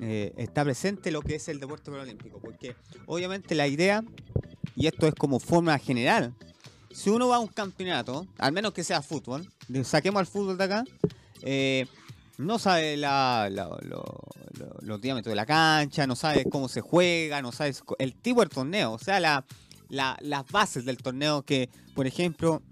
eh, 0.00 0.32
está 0.38 0.64
presente 0.64 1.10
lo 1.10 1.20
que 1.20 1.34
es 1.34 1.48
el 1.48 1.60
deporte 1.60 1.90
paralímpico, 1.90 2.40
porque 2.40 2.74
obviamente 3.04 3.54
la 3.54 3.68
idea, 3.68 4.02
y 4.74 4.86
esto 4.86 5.06
es 5.06 5.14
como 5.14 5.38
forma 5.40 5.78
general, 5.78 6.34
si 6.90 7.10
uno 7.10 7.28
va 7.28 7.36
a 7.36 7.40
un 7.40 7.48
campeonato, 7.48 8.26
al 8.38 8.52
menos 8.52 8.72
que 8.72 8.84
sea 8.84 9.02
fútbol, 9.02 9.48
saquemos 9.84 10.20
al 10.20 10.26
fútbol 10.26 10.58
de 10.58 10.64
acá, 10.64 10.84
eh, 11.42 11.86
no 12.38 12.58
sabe 12.58 12.96
los 12.96 15.00
diámetros 15.00 15.30
de 15.30 15.36
la 15.36 15.46
cancha, 15.46 16.06
no 16.06 16.16
sabe 16.16 16.44
cómo 16.44 16.68
se 16.68 16.80
juega, 16.80 17.42
no 17.42 17.52
sabe 17.52 17.74
el 17.98 18.14
tipo 18.14 18.40
del 18.40 18.48
torneo, 18.48 18.92
o 18.92 18.98
sea, 18.98 19.20
la, 19.20 19.44
las 19.88 20.46
bases 20.50 20.84
del 20.84 20.96
torneo 20.96 21.42
que, 21.42 21.68
por 21.94 22.06
ejemplo, 22.06 22.62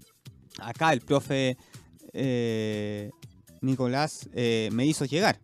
acá 0.59 0.91
el 0.91 1.01
profe 1.01 1.57
eh, 2.13 3.11
Nicolás 3.61 4.27
me 4.33 4.85
hizo 4.85 5.05
llegar. 5.05 5.39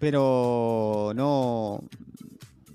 Pero 0.00 1.12
no 1.14 1.80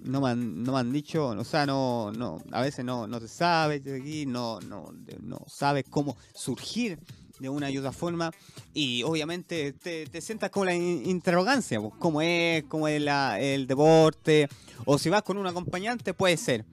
no 0.04 0.22
me 0.22 0.30
han, 0.30 0.64
no 0.64 0.74
me 0.74 0.80
han 0.80 0.92
dicho, 0.92 1.28
o 1.28 1.44
sea, 1.44 1.66
no, 1.66 2.12
no, 2.12 2.42
a 2.52 2.62
veces 2.62 2.86
no, 2.86 3.08
no 3.08 3.20
te 3.20 3.28
sabes 3.28 3.84
de 3.84 3.98
aquí, 3.98 4.26
no, 4.26 4.60
no, 4.62 4.94
no 5.22 5.40
sabes 5.48 5.86
cómo 5.90 6.18
surgir 6.34 7.00
de 7.40 7.50
una 7.50 7.70
y 7.70 7.78
otra 7.78 7.92
forma 7.92 8.32
y 8.74 9.04
obviamente 9.04 9.74
te, 9.74 10.06
te 10.06 10.22
sientas 10.22 10.50
con 10.50 10.66
la 10.66 10.76
interrogancia, 10.76 11.80
pues, 11.80 11.94
cómo 11.98 12.22
es, 12.22 12.64
cómo 12.66 12.88
es 12.88 13.02
el 13.40 13.68
deporte, 13.68 14.50
o 14.86 14.98
si 14.98 15.10
vas 15.10 15.24
con 15.24 15.38
un 15.38 15.48
acompañante 15.48 16.14
puede 16.14 16.38
ser. 16.38 16.66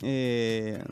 Eh, 0.00 0.82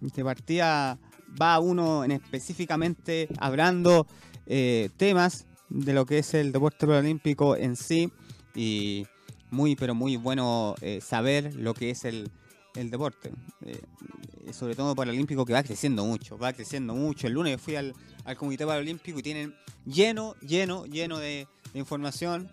de 0.00 0.24
partida 0.24 0.98
va 1.40 1.60
uno 1.60 2.04
en 2.04 2.10
específicamente 2.10 3.28
hablando 3.38 4.06
eh, 4.46 4.90
temas 4.96 5.46
de 5.68 5.92
lo 5.92 6.04
que 6.04 6.18
es 6.18 6.34
el 6.34 6.50
deporte 6.50 6.86
paralímpico 6.86 7.56
en 7.56 7.76
sí 7.76 8.10
y 8.54 9.06
muy 9.52 9.76
pero 9.76 9.94
muy 9.94 10.16
bueno 10.16 10.74
eh, 10.80 11.00
saber 11.00 11.54
lo 11.54 11.74
que 11.74 11.90
es 11.90 12.04
el, 12.04 12.30
deporte. 12.74 13.30
Eh, 13.64 13.78
sobre 14.52 14.74
todo 14.74 14.96
paralímpico 14.96 15.44
que 15.44 15.52
va 15.52 15.62
creciendo 15.62 16.04
mucho, 16.04 16.38
va 16.38 16.52
creciendo 16.52 16.94
mucho. 16.94 17.26
El 17.26 17.34
lunes 17.34 17.60
fui 17.60 17.76
al, 17.76 17.94
Comité 18.36 18.66
Paralímpico 18.66 19.18
y 19.18 19.22
tienen 19.22 19.54
lleno, 19.84 20.34
lleno, 20.40 20.86
lleno 20.86 21.18
de, 21.18 21.46
información, 21.74 22.50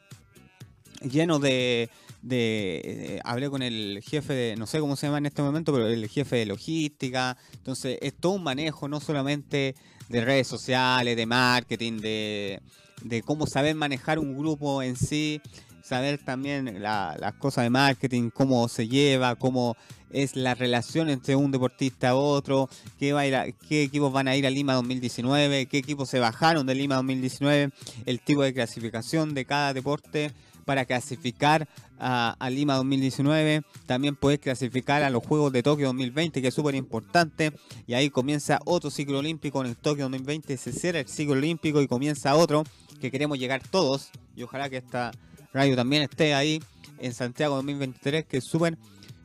lleno 1.01 1.39
de, 1.39 1.89
de 2.21 2.81
eh, 2.83 3.19
hablé 3.23 3.49
con 3.49 3.61
el 3.61 4.01
jefe 4.03 4.33
de, 4.33 4.55
no 4.57 4.67
sé 4.67 4.79
cómo 4.79 4.97
se 4.97 5.07
llama 5.07 5.19
en 5.19 5.27
este 5.27 5.41
momento, 5.41 5.71
pero 5.71 5.87
el 5.87 6.07
jefe 6.09 6.35
de 6.35 6.45
logística. 6.47 7.37
Entonces 7.53 7.97
es 8.01 8.13
todo 8.13 8.33
un 8.33 8.43
manejo, 8.43 8.89
no 8.89 8.99
solamente 8.99 9.73
de 10.09 10.25
redes 10.25 10.47
sociales, 10.47 11.15
de 11.15 11.25
marketing, 11.25 11.99
de, 11.99 12.61
de 13.03 13.21
cómo 13.21 13.47
saber 13.47 13.75
manejar 13.75 14.19
un 14.19 14.37
grupo 14.37 14.83
en 14.83 14.97
sí, 14.97 15.41
saber 15.89 16.19
también 16.19 16.83
las 16.83 17.33
cosas 17.39 17.63
de 17.63 17.71
marketing, 17.71 18.29
cómo 18.29 18.67
se 18.69 18.87
lleva, 18.87 19.35
cómo 19.35 19.75
es 20.11 20.35
la 20.35 20.53
relación 20.53 21.09
entre 21.09 21.35
un 21.35 21.49
deportista 21.51 22.09
a 22.09 22.15
otro, 22.15 22.69
qué, 22.99 23.11
va 23.11 23.21
a 23.21 23.51
qué 23.67 23.83
equipos 23.83 24.13
van 24.13 24.27
a 24.27 24.35
ir 24.35 24.45
a 24.45 24.51
Lima 24.51 24.75
2019, 24.75 25.65
qué 25.65 25.79
equipos 25.79 26.07
se 26.07 26.19
bajaron 26.19 26.67
de 26.67 26.75
Lima 26.75 26.97
2019, 26.97 27.71
el 28.05 28.19
tipo 28.19 28.43
de 28.43 28.53
clasificación 28.53 29.33
de 29.33 29.45
cada 29.45 29.73
deporte 29.73 30.31
para 30.63 30.85
clasificar 30.85 31.67
a, 31.97 32.49
Lima 32.51 32.75
2019. 32.75 33.63
También 33.87 34.15
puedes 34.15 34.39
clasificar 34.39 35.01
a 35.01 35.09
los 35.09 35.25
Juegos 35.25 35.51
de 35.51 35.63
Tokio 35.63 35.87
2020, 35.87 36.39
que 36.39 36.49
es 36.49 36.53
súper 36.53 36.75
importante. 36.75 37.51
Y 37.87 37.95
ahí 37.95 38.11
comienza 38.11 38.59
otro 38.65 38.91
ciclo 38.91 39.17
olímpico 39.17 39.61
en 39.61 39.71
el 39.71 39.75
Tokio 39.75 40.03
2020. 40.03 40.55
Se 40.57 40.71
cierra 40.71 40.99
el 40.99 41.07
ciclo 41.07 41.33
olímpico 41.33 41.81
y 41.81 41.87
comienza 41.87 42.35
otro 42.35 42.63
que 43.01 43.09
queremos 43.09 43.39
llegar 43.39 43.63
todos. 43.67 44.11
Y 44.35 44.43
ojalá 44.43 44.69
que 44.69 44.77
esta 44.77 45.11
radio 45.53 45.75
también 45.75 46.03
esté 46.03 46.33
ahí 46.33 46.61
en 46.99 47.13
Santiago 47.13 47.55
2023, 47.55 48.25
que 48.25 48.37
es 48.37 48.43
súper, 48.43 48.77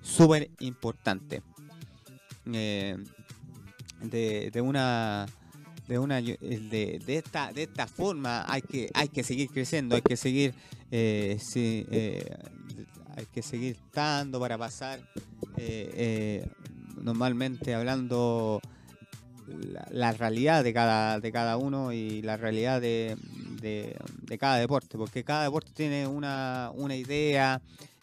súper 0.03 0.51
importante. 0.61 1.43
Eh, 2.53 2.97
de, 4.03 4.61
una 4.61 5.27
de 5.89 5.99
una 5.99 6.21
de, 6.21 7.03
esta 7.07 7.53
de 7.55 7.63
esta 7.63 7.87
forma 7.87 8.45
hay 8.47 8.61
que 8.61 8.91
hay 8.93 9.09
que 9.09 9.25
seguir 9.25 9.49
creciendo 9.49 9.95
hay 9.95 10.03
que 10.03 10.19
seguir 10.19 10.53
eh, 10.91 11.39
eh, 11.55 12.37
hay 13.17 13.27
que 13.33 13.41
seguir 13.41 13.77
estando 13.77 14.39
para 14.39 14.59
pasar 14.59 15.01
normalmente 17.01 17.75
hablando 17.75 18.61
la, 19.91 20.13
realidad 20.13 20.63
de 20.65 20.75
cada 20.75 21.19
de 21.21 21.33
cada 21.33 21.57
uno 21.57 21.93
y 21.95 22.21
la 22.21 22.37
realidad 22.37 22.83
de, 22.83 23.17
de, 23.65 24.39
cada 24.39 24.59
deporte, 24.59 24.99
porque 24.99 25.25
cada 25.25 25.45
deporte 25.45 25.73
tiene 25.75 26.07
una, 26.07 26.71
una 26.75 26.95
idea, 26.95 27.61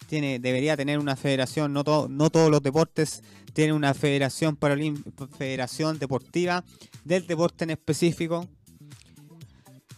tiene, 0.08 0.38
debería 0.38 0.76
tener 0.76 0.98
una 0.98 1.16
federación, 1.16 1.72
no, 1.72 1.82
no 2.08 2.30
todos 2.30 2.50
los 2.50 2.62
deportes 2.62 3.22
tienen 3.52 3.74
una 3.74 3.94
federación, 3.94 4.58
federación 5.38 5.98
deportiva 5.98 6.64
del 7.04 7.26
deporte 7.26 7.64
en 7.64 7.70
específico. 7.70 8.48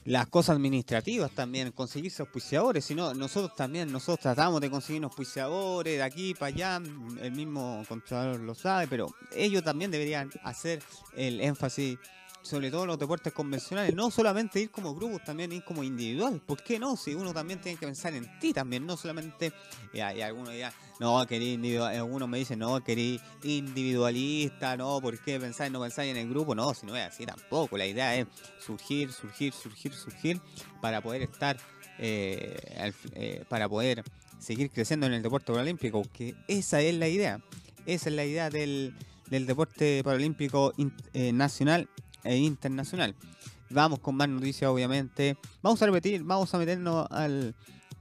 Las 0.05 0.27
cosas 0.27 0.57
administrativas 0.57 1.31
también, 1.31 1.72
conseguirse 1.72 2.20
auspiciadores, 2.20 2.85
si 2.85 2.94
no, 2.94 3.14
nosotros 3.14 3.57
también, 3.57 3.90
nosotros 3.90 4.20
tratamos 4.20 4.61
de 4.61 4.68
conseguir 4.68 5.03
auspiciadores 5.03 5.96
de 5.96 6.03
aquí 6.03 6.35
para 6.35 6.48
allá, 6.55 6.83
el 7.22 7.33
mismo 7.33 7.83
Contralor 7.88 8.38
lo 8.40 8.55
sabe, 8.55 8.87
pero 8.87 9.14
ellos 9.35 9.64
también 9.64 9.90
deberían 9.90 10.31
hacer 10.42 10.83
el 11.16 11.40
énfasis 11.40 11.96
sobre 12.44 12.70
todo 12.70 12.85
los 12.85 12.98
deportes 12.98 13.33
convencionales, 13.33 13.94
no 13.94 14.11
solamente 14.11 14.61
ir 14.61 14.70
como 14.70 14.94
grupos, 14.94 15.24
también 15.24 15.50
ir 15.50 15.64
como 15.64 15.83
individual. 15.83 16.42
¿Por 16.44 16.62
qué 16.62 16.78
no? 16.78 16.94
Si 16.94 17.14
uno 17.14 17.33
también 17.33 17.59
tiene 17.59 17.78
que 17.78 17.87
pensar 17.87 18.12
en 18.12 18.38
ti 18.38 18.52
también, 18.52 18.85
no 18.85 18.98
solamente, 18.98 19.50
y 19.94 20.00
algunos 20.00 20.54
ya, 20.54 20.70
no, 21.00 21.26
quería 21.26 21.54
individual, 21.54 21.96
algunos 21.96 22.28
me 22.28 22.37
dicen, 22.37 22.59
no, 22.59 22.85
quería 22.85 23.18
individualista, 23.42 24.76
no, 24.76 25.00
¿por 25.00 25.18
qué 25.20 25.40
pensar 25.40 25.70
no 25.70 25.80
pensar 25.80 26.04
en 26.04 26.18
el 26.18 26.28
grupo? 26.28 26.54
No, 26.54 26.74
si 26.74 26.85
no 26.85 26.94
es 26.94 27.09
así 27.09 27.24
tampoco. 27.24 27.78
La 27.78 27.87
idea 27.87 28.14
es 28.14 28.26
surgir, 28.61 29.11
surgir, 29.11 29.54
surgir, 29.54 29.94
surgir 29.94 30.40
para 30.83 31.00
poder 31.00 31.22
estar, 31.22 31.57
eh, 31.98 32.92
eh, 33.14 33.44
para 33.48 33.70
poder 33.70 34.04
seguir 34.38 34.70
creciendo 34.70 35.07
en 35.07 35.14
el 35.14 35.22
deporte 35.22 35.50
paralímpico, 35.50 36.02
que 36.12 36.35
esa 36.46 36.83
es 36.83 36.94
la 36.94 37.09
idea. 37.09 37.40
Esa 37.87 38.11
es 38.11 38.14
la 38.14 38.26
idea 38.26 38.50
del, 38.50 38.94
del 39.30 39.46
deporte 39.46 40.02
paralímpico 40.04 40.74
eh, 41.14 41.33
nacional 41.33 41.88
e 42.24 42.37
internacional. 42.37 43.14
Vamos 43.70 43.98
con 44.00 44.14
más 44.16 44.28
noticias, 44.28 44.70
obviamente. 44.70 45.37
Vamos 45.62 45.80
a 45.82 45.87
repetir, 45.87 46.22
vamos 46.22 46.52
a 46.54 46.58
meternos 46.58 47.06
al, 47.10 47.54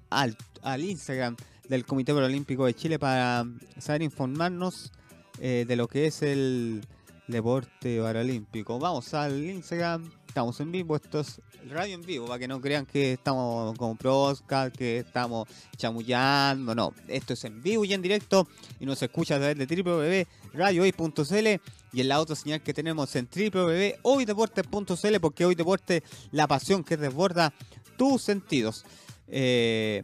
al, 0.09 0.37
al 0.61 0.83
Instagram 0.83 1.35
del 1.67 1.85
Comité 1.85 2.13
Paralímpico 2.13 2.65
de 2.65 2.73
Chile 2.73 2.99
para 2.99 3.45
saber 3.77 4.01
informarnos 4.01 4.91
eh, 5.39 5.65
de 5.67 5.75
lo 5.75 5.87
que 5.87 6.07
es 6.07 6.21
el 6.21 6.85
deporte 7.27 7.99
paralímpico. 8.01 8.79
Vamos 8.79 9.13
al 9.13 9.43
Instagram, 9.43 10.11
estamos 10.33 10.59
en 10.61 10.71
vivo, 10.71 10.95
esto 10.95 11.19
es 11.19 11.39
radio 11.69 11.93
en 11.93 12.01
vivo, 12.01 12.25
para 12.25 12.39
que 12.39 12.47
no 12.47 12.59
crean 12.59 12.87
que 12.87 13.13
estamos 13.13 13.77
con 13.77 13.95
Proscar, 13.95 14.71
que 14.71 14.97
estamos 14.97 15.47
chamullando, 15.77 16.73
no, 16.73 16.91
esto 17.07 17.33
es 17.33 17.43
en 17.43 17.61
vivo 17.61 17.85
y 17.85 17.93
en 17.93 18.01
directo 18.01 18.47
y 18.79 18.87
nos 18.87 18.99
escucha 19.03 19.35
a 19.35 19.37
través 19.37 19.55
de 19.59 19.67
www.radiohoy.cl 19.67 21.47
y 21.93 22.01
en 22.01 22.07
la 22.07 22.19
otra 22.19 22.35
señal 22.35 22.63
que 22.63 22.73
tenemos 22.73 23.15
en 23.15 23.29
www.hoydeportes.cl 23.31 25.19
porque 25.21 25.45
hoy 25.45 25.53
deporte 25.53 26.01
la 26.31 26.47
pasión 26.47 26.83
que 26.83 26.97
desborda 26.97 27.53
tus 27.95 28.23
sentidos. 28.23 28.85
Eh, 29.27 30.03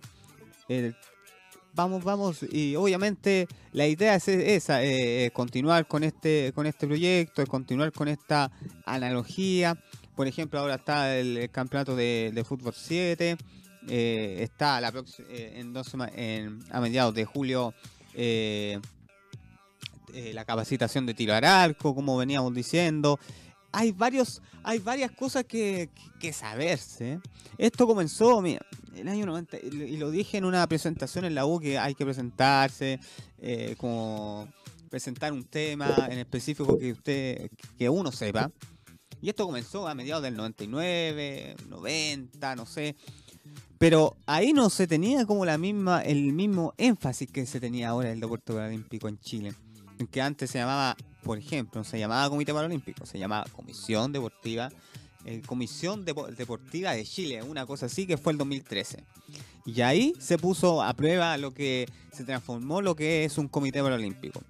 vamos, 1.74 2.04
vamos, 2.04 2.44
y 2.44 2.76
obviamente 2.76 3.48
la 3.72 3.88
idea 3.88 4.13
es 4.13 4.28
esa, 4.28 4.84
eh, 4.84 5.32
continuar 5.34 5.88
con 5.88 6.04
este, 6.04 6.52
con 6.54 6.68
este 6.68 6.86
proyecto, 6.86 7.44
continuar 7.48 7.92
con 7.92 8.08
esta 8.08 8.52
analogía. 8.86 9.76
Por 10.19 10.27
ejemplo, 10.27 10.60
ahora 10.60 10.75
está 10.75 11.17
el, 11.17 11.49
campeonato 11.49 11.95
de, 11.95 12.43
fútbol 12.45 12.73
7, 12.75 13.38
eh, 13.88 14.38
está 14.41 14.82
la 14.82 14.91
eh, 15.29 15.63
en 15.63 15.73
a 16.69 16.82
mediados 16.82 17.15
de 17.15 17.23
julio 17.23 17.73
la 20.34 20.43
capacitación 20.43 21.05
de 21.05 21.13
tiro 21.13 21.34
al 21.34 21.45
arco, 21.45 21.95
como 21.95 22.17
veníamos 22.17 22.53
diciendo. 22.53 23.17
Hay 23.71 23.93
varios, 23.93 24.41
hay 24.62 24.79
varias 24.79 25.12
cosas 25.12 25.45
que, 25.45 25.89
saberse. 26.34 27.21
Esto 27.58 27.88
comenzó, 27.88 28.41
mira, 28.41 28.65
el 28.97 29.08
año 29.08 29.25
90, 29.25 29.58
y 29.58 29.95
lo 29.95 30.11
dije 30.11 30.38
en 30.38 30.43
una 30.43 30.67
presentación 30.67 31.24
en 31.24 31.34
la 31.34 31.45
U 31.45 31.61
que 31.61 31.80
hay 31.80 31.95
que 31.95 32.03
presentarse, 32.03 32.99
eh, 33.38 33.76
como 33.78 34.49
presentar 34.89 35.32
un 35.32 35.45
tema 35.45 36.09
en 36.09 36.20
específico 36.20 36.78
que 36.78 36.91
usted, 36.91 37.49
que 37.78 37.88
uno 37.88 38.11
sepa. 38.11 38.51
Y 39.22 39.30
esto 39.30 39.45
comenzó 39.45 39.88
a 39.88 39.95
mediados 39.95 40.24
del 40.24 40.36
99, 40.36 41.55
90, 41.67 42.55
no 42.55 42.65
sé. 42.65 42.95
Pero 43.78 44.15
ahí 44.26 44.53
no 44.53 44.70
se 44.70 44.88
tenía 44.88 45.26
como 45.26 45.45
la 45.45 45.57
misma, 45.57 46.01
el 46.01 46.34
mismo 46.34 46.74
énfasis 46.78 47.32
que 47.32 47.45
se 47.45 47.59
tenía 47.59 47.89
ahora 47.89 48.09
en 48.09 48.15
el 48.15 48.20
deporte 48.20 48.53
paralímpico 48.53 49.07
en 49.07 49.20
Chile. 49.20 49.53
que 50.11 50.22
antes 50.22 50.51
se 50.51 50.59
llamaba, 50.59 50.95
por 51.24 51.38
ejemplo, 51.38 51.84
se 51.84 51.99
llamaba 51.99 52.30
Comité 52.30 52.53
Paralímpico, 52.53 53.05
se 53.05 53.20
llamaba 53.20 53.45
Comisión 53.51 54.13
Deportiva, 54.13 54.70
eh, 55.26 55.41
Comisión 55.45 56.05
Deportiva 56.05 56.93
de 56.93 57.03
Chile, 57.03 57.43
una 57.43 57.65
cosa 57.65 57.88
así 57.88 58.07
que 58.07 58.17
fue 58.17 58.32
el 58.32 58.38
2013. 58.38 59.03
Y 59.65 59.82
ahí 59.82 60.13
se 60.20 60.38
puso 60.38 60.82
a 60.82 60.93
prueba 60.93 61.38
lo 61.38 61.53
que 61.53 61.88
se 62.13 62.24
transformó 62.24 62.82
lo 62.82 62.95
que 62.95 63.26
es 63.26 63.38
un 63.38 63.47
Comité 63.47 63.82
Paralímpico. 63.82 64.41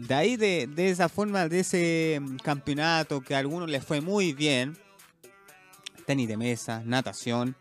De 0.00 0.14
ahí, 0.14 0.36
de, 0.38 0.66
esa 0.88 1.10
forma, 1.10 1.46
de 1.46 1.60
ese 1.60 2.18
mm, 2.20 2.36
campeonato 2.36 3.20
que 3.20 3.34
a 3.34 3.38
algunos 3.38 3.68
les 3.68 3.84
fue 3.84 4.00
muy 4.00 4.32
bien, 4.32 4.78
tenis 6.06 6.26
de 6.26 6.38
mesa, 6.38 6.82
natación, 6.86 7.54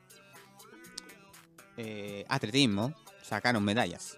eh, 1.76 2.24
atletismo, 2.30 2.94
sacaron 3.24 3.62
medallas. 3.62 4.18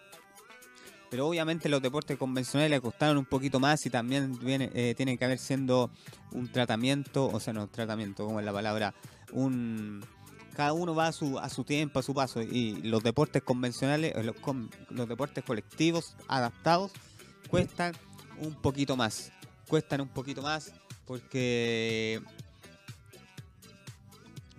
Pero 1.09 1.27
obviamente 1.27 1.67
los 1.67 1.81
deportes 1.81 2.15
convencionales 2.15 2.69
le 2.69 2.79
costaron 2.79 3.17
un 3.17 3.25
poquito 3.25 3.59
más 3.59 3.83
y 3.87 3.89
también 3.89 4.37
viene, 4.37 4.69
eh, 4.75 4.93
tiene 4.95 5.17
que 5.17 5.25
haber 5.25 5.39
siendo 5.39 5.89
un 6.31 6.51
tratamiento, 6.51 7.25
o 7.25 7.39
sea, 7.39 7.53
no 7.53 7.67
tratamiento, 7.69 8.27
como 8.27 8.39
es 8.39 8.45
la 8.45 8.53
palabra, 8.53 8.93
un 9.31 10.05
cada 10.55 10.73
uno 10.73 10.93
va 10.93 11.07
a 11.07 11.11
su, 11.11 11.39
a 11.39 11.49
su 11.49 11.63
tiempo, 11.63 11.97
a 11.97 12.03
su 12.03 12.13
paso. 12.13 12.43
Y 12.43 12.83
los 12.83 13.01
deportes 13.01 13.41
convencionales, 13.41 14.13
eh, 14.15 14.23
los, 14.23 14.35
los 14.91 15.09
deportes 15.09 15.43
colectivos 15.43 16.15
adaptados, 16.27 16.91
cuestan 17.49 17.93
un 18.41 18.53
poquito 18.53 18.95
más. 18.97 19.31
Cuestan 19.67 20.01
un 20.01 20.09
poquito 20.09 20.41
más 20.41 20.73
porque 21.05 22.21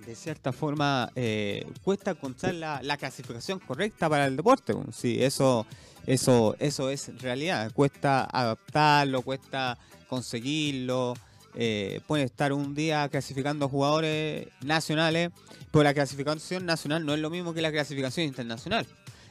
de 0.06 0.14
cierta 0.14 0.52
forma 0.52 1.10
eh, 1.14 1.66
cuesta 1.82 2.12
encontrar 2.12 2.54
la, 2.54 2.96
clasificación 2.96 3.58
correcta 3.58 4.08
para 4.08 4.26
el 4.26 4.36
deporte. 4.36 4.74
Sí, 4.92 5.22
eso, 5.22 5.66
eso, 6.06 6.56
eso 6.58 6.90
es 6.90 7.20
realidad. 7.20 7.70
Cuesta 7.72 8.24
adaptarlo, 8.24 9.22
cuesta 9.22 9.78
conseguirlo. 10.08 11.14
Eh, 11.54 12.00
puede 12.06 12.24
estar 12.24 12.52
un 12.52 12.74
día 12.74 13.08
clasificando 13.10 13.68
jugadores 13.68 14.48
nacionales, 14.62 15.30
pero 15.70 15.84
la 15.84 15.94
clasificación 15.94 16.64
nacional 16.64 17.04
no 17.04 17.14
es 17.14 17.20
lo 17.20 17.30
mismo 17.30 17.52
que 17.52 17.60
la 17.60 17.70
clasificación 17.70 18.26
internacional. 18.26 18.86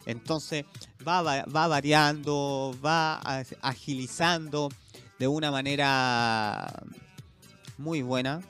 Entonces 0.06 0.66
va, 1.08 1.22
va 1.22 1.68
variando, 1.68 2.76
va 2.84 3.20
agilizando 3.62 4.70
de 5.20 5.28
una 5.28 5.52
manera 5.52 6.84
muy 7.78 8.02
buena 8.02 8.42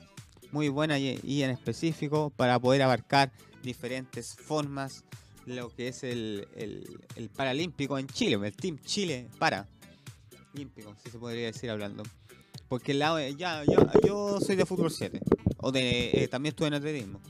muy 0.52 0.68
buena 0.68 0.98
y, 0.98 1.42
en 1.42 1.50
específico 1.50 2.30
para 2.36 2.58
poder 2.60 2.82
abarcar 2.82 3.32
diferentes 3.62 4.36
formas 4.36 5.02
lo 5.46 5.74
que 5.74 5.88
es 5.88 6.04
el, 6.04 6.46
el, 6.54 7.30
Paralímpico 7.30 7.98
en 7.98 8.06
Chile, 8.06 8.38
el 8.46 8.54
Team 8.54 8.78
Chile 8.84 9.28
Paralímpico, 9.38 10.94
si 11.02 11.10
se 11.10 11.18
podría 11.18 11.46
decir 11.46 11.68
hablando. 11.70 12.04
Porque 12.68 12.92
el 12.92 12.98
ya, 13.36 13.64
yo, 13.64 13.86
yo 14.06 14.40
soy 14.40 14.54
de 14.54 14.64
fútbol 14.64 14.92
7, 14.92 15.20
o 15.58 15.72
de, 15.72 16.10
eh, 16.12 16.28
también 16.28 16.52
estuve 16.52 16.68
en 16.68 16.74
atletismo. 16.74 17.20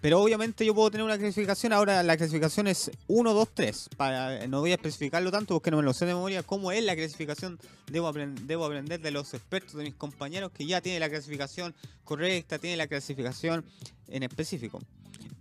Pero 0.00 0.22
obviamente 0.22 0.64
yo 0.64 0.74
puedo 0.74 0.90
tener 0.90 1.04
una 1.04 1.18
clasificación. 1.18 1.72
Ahora 1.72 2.02
la 2.02 2.16
clasificación 2.16 2.66
es 2.66 2.90
1, 3.06 3.34
2, 3.34 3.48
3. 3.52 3.90
Para, 3.96 4.46
no 4.46 4.60
voy 4.60 4.72
a 4.72 4.76
especificarlo 4.76 5.30
tanto 5.30 5.54
porque 5.54 5.70
no 5.70 5.76
me 5.76 5.82
lo 5.82 5.92
sé 5.92 6.06
de 6.06 6.14
memoria. 6.14 6.42
¿Cómo 6.42 6.72
es 6.72 6.82
la 6.82 6.96
clasificación? 6.96 7.58
Debo, 7.90 8.10
debo 8.12 8.64
aprender 8.64 9.00
de 9.00 9.10
los 9.10 9.34
expertos, 9.34 9.74
de 9.74 9.84
mis 9.84 9.94
compañeros 9.94 10.52
que 10.52 10.64
ya 10.64 10.80
tienen 10.80 11.00
la 11.00 11.10
clasificación 11.10 11.74
correcta, 12.04 12.58
tienen 12.58 12.78
la 12.78 12.86
clasificación 12.86 13.64
en 14.08 14.22
específico. 14.22 14.80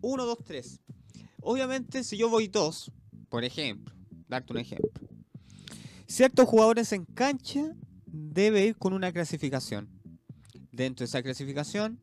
1, 0.02 0.26
2, 0.26 0.38
3. 0.46 0.80
Obviamente 1.42 2.04
si 2.04 2.18
yo 2.18 2.30
voy 2.30 2.50
2, 2.50 2.92
por 3.30 3.46
ejemplo, 3.46 3.96
darte 4.28 4.52
un 4.52 4.60
ejemplo. 4.60 4.92
Ciertos 6.06 6.50
jugadores 6.50 6.92
en 6.92 7.06
cancha 7.06 7.72
debe 8.06 8.66
ir 8.66 8.76
con 8.76 8.92
una 8.92 9.14
clasificación. 9.14 9.88
Dentro 10.72 11.04
de 11.04 11.06
esa 11.06 11.24
clasificación 11.24 12.00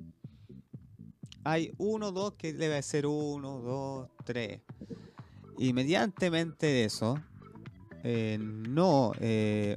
hay 1.46 1.72
uno, 1.78 2.10
dos, 2.10 2.34
que 2.34 2.52
debe 2.52 2.82
ser 2.82 3.06
uno, 3.06 3.60
dos, 3.60 4.08
tres. 4.24 4.60
Y 5.58 5.72
mediantemente 5.72 6.84
eso, 6.84 7.22
eh, 8.02 8.36
no. 8.40 9.12
Eh, 9.20 9.76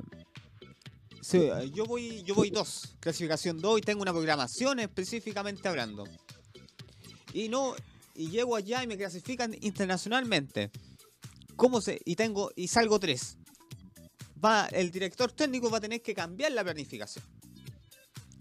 yo 1.72 1.86
voy 1.86 2.24
yo 2.24 2.34
voy 2.34 2.50
dos, 2.50 2.96
clasificación 3.00 3.60
2 3.60 3.78
y 3.78 3.82
tengo 3.84 4.02
una 4.02 4.12
programación 4.12 4.80
específicamente 4.80 5.68
hablando. 5.68 6.06
Y 7.34 7.50
no 7.50 7.76
y 8.16 8.32
llego 8.32 8.56
allá 8.56 8.84
y 8.84 8.88
me 8.88 8.98
clasifican 8.98 9.56
internacionalmente. 9.62 10.72
¿Cómo 11.56 11.82
se 11.82 12.02
y 12.04 12.16
tengo 12.16 12.52
y 12.56 12.68
salgo 12.68 13.00
tres? 13.00 13.38
Va 14.44 14.66
el 14.72 14.90
director 14.90 15.32
técnico 15.32 15.70
va 15.70 15.78
a 15.78 15.82
tener 15.82 16.02
que 16.02 16.16
cambiar 16.16 16.52
la 16.54 16.64
planificación. 16.64 17.24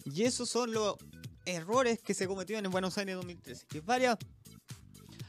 Y 0.07 0.23
esos 0.23 0.49
son 0.49 0.73
los 0.73 0.97
errores 1.49 2.01
que 2.01 2.15
se 2.15 2.27
cometieron 2.27 2.65
en 2.65 2.71
Buenos 2.71 2.97
Aires 2.99 3.17
2013. 3.17 3.67
Que 3.67 3.81
varias, 3.81 4.19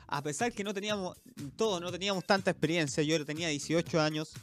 a 0.08 0.22
pesar 0.22 0.52
que 0.54 0.64
no 0.64 0.74
teníamos, 0.74 1.18
todos 1.56 1.82
no 1.82 1.92
teníamos 1.92 2.26
tanta 2.26 2.52
experiencia, 2.52 3.04
yo 3.04 3.24
tenía 3.26 3.48
18 3.48 4.00
años, 4.02 4.34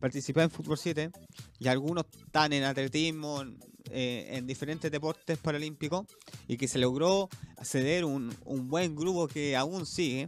participé 0.00 0.42
en 0.42 0.50
Fútbol 0.50 0.78
7 0.78 1.10
y 1.58 1.68
algunos 1.68 2.04
están 2.26 2.52
en 2.52 2.64
atletismo, 2.64 3.44
eh, 3.90 4.28
en 4.32 4.46
diferentes 4.46 4.90
deportes 4.90 5.38
paralímpicos 5.38 6.06
y 6.46 6.56
que 6.56 6.68
se 6.68 6.78
logró 6.78 7.28
acceder 7.56 8.04
un, 8.04 8.34
un 8.44 8.68
buen 8.68 8.94
grupo 8.94 9.28
que 9.28 9.56
aún 9.56 9.86
sigue 9.86 10.26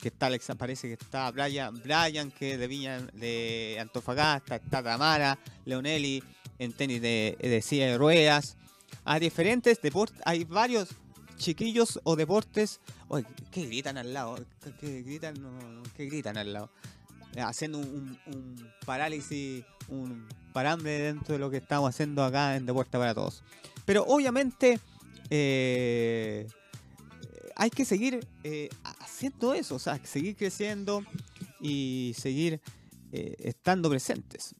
que 0.00 0.08
está 0.08 0.26
Alexa, 0.26 0.54
parece 0.54 0.86
que 0.88 0.94
está 0.94 1.30
Brian, 1.30 1.74
Brian 1.82 2.30
que 2.30 2.56
de 2.56 2.68
Viña 2.68 3.00
de 3.14 3.78
Antofagasta, 3.80 4.56
está 4.56 4.82
Tamara, 4.82 5.38
Leonelli 5.64 6.22
en 6.58 6.72
tenis 6.72 7.02
de, 7.02 7.36
de 7.40 7.62
silla 7.62 7.86
de 7.86 7.98
ruedas, 7.98 8.56
a 9.04 9.18
diferentes 9.18 9.80
deportes. 9.80 10.20
Hay 10.24 10.44
varios 10.44 10.90
chiquillos 11.36 12.00
o 12.04 12.16
deportes. 12.16 12.80
Oye, 13.08 13.26
¿qué 13.50 13.66
gritan 13.66 13.96
al 13.96 14.12
lado? 14.12 14.38
¿Qué, 14.80 15.02
gritan? 15.02 15.34
¿Qué 15.96 16.06
gritan 16.06 16.36
al 16.36 16.52
lado? 16.52 16.70
Eh, 17.34 17.40
haciendo 17.40 17.78
un, 17.78 18.18
parálisis, 18.84 19.64
un 19.88 20.26
parambre 20.52 20.98
dentro 20.98 21.34
de 21.34 21.38
lo 21.38 21.50
que 21.50 21.58
estamos 21.58 21.88
haciendo 21.88 22.24
acá 22.24 22.56
en 22.56 22.66
Deporte 22.66 22.98
para 22.98 23.14
Todos. 23.14 23.42
Pero 23.84 24.04
obviamente 24.04 24.80
eh, 25.30 26.46
hay 27.56 27.70
que 27.70 27.84
seguir 27.84 28.26
eh, 28.44 28.68
haciendo 29.00 29.54
eso, 29.54 29.76
o 29.76 29.78
sea, 29.78 29.98
seguir 30.04 30.36
creciendo 30.36 31.04
y 31.60 32.14
seguir 32.16 32.60
estando 33.10 33.88
presentes 33.88 34.54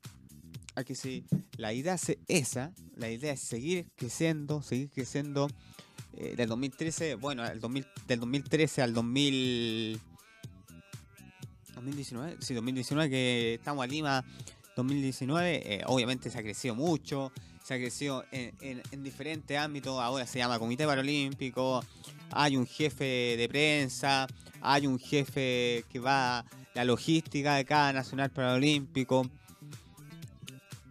que 0.85 0.95
si 0.95 1.25
la 1.57 1.73
idea 1.73 1.95
es 1.95 2.17
esa, 2.29 2.73
la 2.97 3.11
idea 3.11 3.33
es 3.33 3.41
seguir 3.41 3.87
creciendo, 3.97 4.63
seguir 4.63 4.91
creciendo 4.91 5.49
eh, 6.15 6.35
del 6.37 6.49
2013, 6.49 7.15
bueno, 7.17 7.47
el 7.47 7.61
2000, 7.61 7.87
del 8.07 8.21
2013 8.21 8.83
al 8.83 8.95
2000, 8.95 10.01
2019, 11.75 12.37
sí, 12.41 12.55
2019 12.55 13.11
que 13.11 13.55
estamos 13.55 13.85
a 13.85 13.87
Lima, 13.87 14.25
2019, 14.77 15.75
eh, 15.75 15.83
obviamente 15.87 16.31
se 16.31 16.39
ha 16.39 16.43
crecido 16.43 16.75
mucho, 16.75 17.33
se 17.65 17.75
ha 17.75 17.77
crecido 17.77 18.25
en, 18.31 18.55
en, 18.61 19.03
diferentes 19.03 19.59
ámbitos, 19.59 20.01
ahora 20.01 20.27
se 20.27 20.39
llama 20.39 20.59
Comité 20.59 20.87
Paralímpico, 20.87 21.85
hay 22.31 22.57
un 22.57 22.67
jefe 22.67 23.37
de 23.37 23.49
prensa, 23.49 24.27
hay 24.61 24.87
un 24.87 24.99
jefe 24.99 25.85
que 25.91 25.99
va 25.99 26.45
la 26.75 26.85
logística 26.85 27.57
de 27.57 27.65
cada 27.65 27.93
Nacional 27.93 28.31
Paralímpico, 28.31 29.29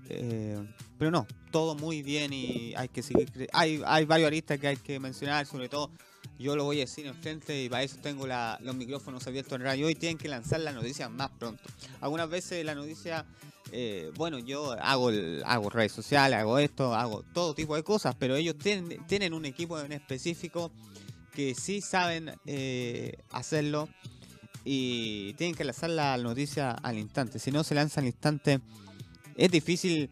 eh, 0.10 0.58
pero 0.98 1.12
no, 1.12 1.28
todo 1.52 1.76
muy 1.76 2.02
bien 2.02 2.34
y 2.34 2.74
hay 2.76 2.90
que 2.90 3.04
seguir. 3.04 3.30
Hay, 3.54 3.82
hay 3.86 4.06
varios 4.06 4.28
aristas 4.28 4.60
que 4.60 4.68
hay 4.68 4.78
que 4.78 5.00
mencionar, 5.00 5.46
sobre 5.46 5.70
todo 5.70 5.92
yo 6.40 6.56
lo 6.56 6.66
voy 6.66 6.78
a 6.78 6.82
decir 6.82 7.08
enfrente 7.08 7.64
y 7.64 7.70
para 7.70 7.84
eso 7.84 7.98
tengo 8.02 8.28
los 8.28 8.76
micrófonos 8.76 9.26
abiertos 9.26 9.54
en 9.54 9.64
radio. 9.64 9.88
Hoy 9.88 9.96
tienen 9.96 10.18
que 10.18 10.28
lanzar 10.28 10.60
la 10.60 10.72
noticia 10.72 11.10
más 11.10 11.30
pronto. 11.32 11.64
Algunas 12.00 12.30
veces 12.30 12.64
la 12.64 12.76
noticia, 12.76 13.26
eh, 13.72 14.12
bueno, 14.16 14.38
yo 14.40 14.74
hago, 14.74 15.12
hago 15.46 15.70
redes 15.70 15.92
sociales, 15.92 16.38
hago 16.38 16.60
esto, 16.60 16.94
hago 16.94 17.24
todo 17.34 17.56
tipo 17.56 17.76
de 17.76 17.84
cosas, 17.84 18.16
pero 18.20 18.36
ellos 18.36 18.58
tienen, 18.58 19.06
tienen 19.08 19.34
un 19.34 19.46
equipo 19.46 19.80
en 19.80 19.92
específico 19.92 20.72
que 21.34 21.56
sí 21.56 21.82
saben 21.82 22.34
eh, 22.46 23.18
hacerlo 23.32 23.90
y 24.64 25.34
tienen 25.36 25.56
que 25.56 25.64
lanzar 25.64 25.90
la 25.90 26.18
noticia 26.18 26.72
al 26.72 26.98
instante. 27.00 27.40
Si 27.40 27.52
no 27.52 27.64
se 27.64 27.74
lanza 27.74 28.00
al 28.00 28.08
instante 28.08 28.60
es 29.38 29.52
difícil 29.52 30.10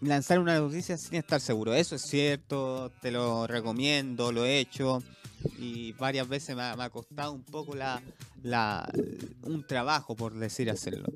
lanzar 0.00 0.38
una 0.38 0.58
noticia 0.58 0.96
sin 0.96 1.16
estar 1.16 1.40
seguro. 1.40 1.74
Eso 1.74 1.96
es 1.96 2.02
cierto, 2.02 2.92
te 3.00 3.10
lo 3.10 3.46
recomiendo, 3.46 4.30
lo 4.30 4.44
he 4.44 4.60
hecho 4.60 5.02
y 5.58 5.92
varias 5.92 6.28
veces 6.28 6.54
me 6.54 6.62
ha, 6.62 6.90
costado 6.90 7.32
un 7.32 7.42
poco 7.42 7.74
la, 7.74 8.02
un 9.42 9.66
trabajo, 9.66 10.14
por 10.14 10.34
decir 10.34 10.70
hacerlo. 10.70 11.06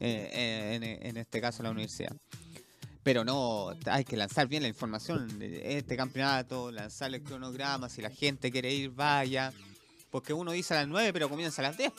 Eh, 0.00 0.98
en, 1.02 1.16
este 1.16 1.40
caso 1.40 1.62
la 1.62 1.70
universidad. 1.70 2.14
Pero 3.02 3.24
no, 3.24 3.72
hay 3.86 4.04
que 4.04 4.16
lanzar 4.16 4.46
bien 4.46 4.62
la 4.62 4.68
información 4.68 5.40
este 5.40 5.96
campeonato, 5.96 6.70
lanzar 6.70 7.12
el 7.12 7.22
cronograma, 7.22 7.88
si 7.88 8.02
la 8.02 8.10
gente 8.10 8.52
quiere 8.52 8.72
ir, 8.72 8.90
vaya. 8.90 9.52
Porque 10.10 10.32
uno 10.32 10.52
dice 10.52 10.74
a 10.74 10.78
las 10.78 10.88
9, 10.88 11.12
pero 11.12 11.28
comienza 11.28 11.62
a 11.62 11.68
las 11.68 11.76
10. 11.76 11.92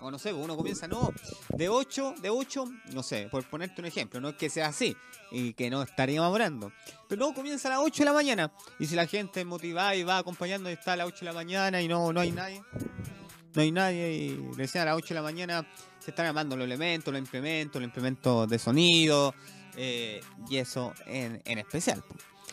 O 0.00 0.10
no 0.10 0.18
sé, 0.18 0.32
uno 0.32 0.56
comienza, 0.56 0.88
no, 0.88 1.12
de 1.50 1.68
8, 1.68 2.14
de 2.22 2.30
8, 2.30 2.64
no 2.92 3.02
sé, 3.02 3.28
por 3.30 3.44
ponerte 3.44 3.82
un 3.82 3.86
ejemplo, 3.86 4.20
no 4.20 4.30
es 4.30 4.36
que 4.36 4.48
sea 4.48 4.68
así 4.68 4.96
y 5.30 5.52
que 5.52 5.68
no 5.68 5.82
estaríamos 5.82 6.32
hablando. 6.32 6.72
Pero 7.08 7.26
no, 7.26 7.34
comienza 7.34 7.68
a 7.68 7.72
las 7.72 7.80
8 7.80 7.98
de 7.98 8.04
la 8.06 8.12
mañana. 8.12 8.52
Y 8.78 8.86
si 8.86 8.94
la 8.94 9.06
gente 9.06 9.40
es 9.40 9.46
motivada 9.46 9.94
y 9.94 10.02
va 10.02 10.18
acompañando 10.18 10.70
y 10.70 10.72
está 10.72 10.94
a 10.94 10.96
las 10.96 11.06
8 11.06 11.18
de 11.20 11.24
la 11.26 11.32
mañana 11.32 11.82
y 11.82 11.88
no, 11.88 12.12
no 12.12 12.20
hay 12.20 12.32
nadie, 12.32 12.62
no 13.54 13.62
hay 13.62 13.72
nadie 13.72 14.12
y 14.12 14.52
recién 14.56 14.82
a 14.82 14.86
las 14.86 14.96
8 14.96 15.08
de 15.08 15.14
la 15.14 15.22
mañana 15.22 15.66
se 15.98 16.12
están 16.12 16.26
armando 16.26 16.56
los 16.56 16.64
elementos, 16.64 17.12
los 17.12 17.20
implementos, 17.20 17.80
los 17.80 17.86
implementos 17.86 18.48
de 18.48 18.58
sonido 18.58 19.34
eh, 19.76 20.22
y 20.48 20.56
eso 20.56 20.94
en, 21.06 21.42
en 21.44 21.58
especial. 21.58 22.02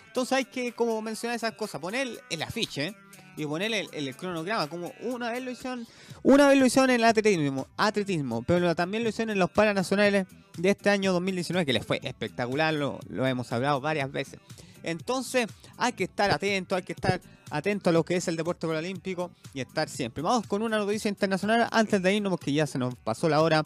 Entonces 0.07 0.33
hay 0.33 0.45
que, 0.45 0.73
como 0.73 1.01
mencionar 1.01 1.35
esas 1.35 1.53
cosas, 1.53 1.79
poner 1.79 2.21
el 2.29 2.41
afiche 2.41 2.95
y 3.37 3.45
poner 3.45 3.71
el, 3.91 4.15
cronograma, 4.15 4.67
como 4.67 4.91
una 5.01 5.31
vez 5.31 5.43
lo 5.43 5.51
hicieron, 5.51 5.87
una 6.23 6.47
vez 6.47 6.59
lo 6.59 6.65
hicieron 6.65 6.89
en 6.89 6.97
el 6.97 7.03
atletismo, 7.05 7.67
atletismo, 7.77 8.41
pero 8.41 8.75
también 8.75 9.03
lo 9.03 9.09
hicieron 9.09 9.31
en 9.31 9.39
los 9.39 9.51
Paranacionales 9.51 10.25
de 10.57 10.69
este 10.71 10.89
año 10.89 11.13
2019, 11.13 11.65
que 11.65 11.73
les 11.73 11.85
fue 11.85 11.99
espectacular, 12.03 12.73
lo, 12.73 12.99
lo 13.09 13.27
hemos 13.27 13.51
hablado 13.51 13.79
varias 13.79 14.11
veces. 14.11 14.39
Entonces 14.83 15.47
hay 15.77 15.93
que 15.93 16.05
estar 16.05 16.31
atento, 16.31 16.75
hay 16.75 16.83
que 16.83 16.93
estar 16.93 17.21
atento 17.49 17.89
a 17.89 17.93
lo 17.93 18.03
que 18.03 18.15
es 18.15 18.27
el 18.27 18.35
deporte 18.35 18.67
paralímpico 18.67 19.31
y 19.53 19.61
estar 19.61 19.87
siempre. 19.87 20.23
Vamos 20.23 20.47
con 20.47 20.61
una 20.61 20.77
noticia 20.77 21.09
internacional 21.09 21.67
antes 21.71 22.01
de 22.01 22.15
irnos, 22.15 22.31
porque 22.31 22.53
ya 22.53 22.65
se 22.65 22.79
nos 22.79 22.95
pasó 22.95 23.29
la 23.29 23.41
hora. 23.41 23.65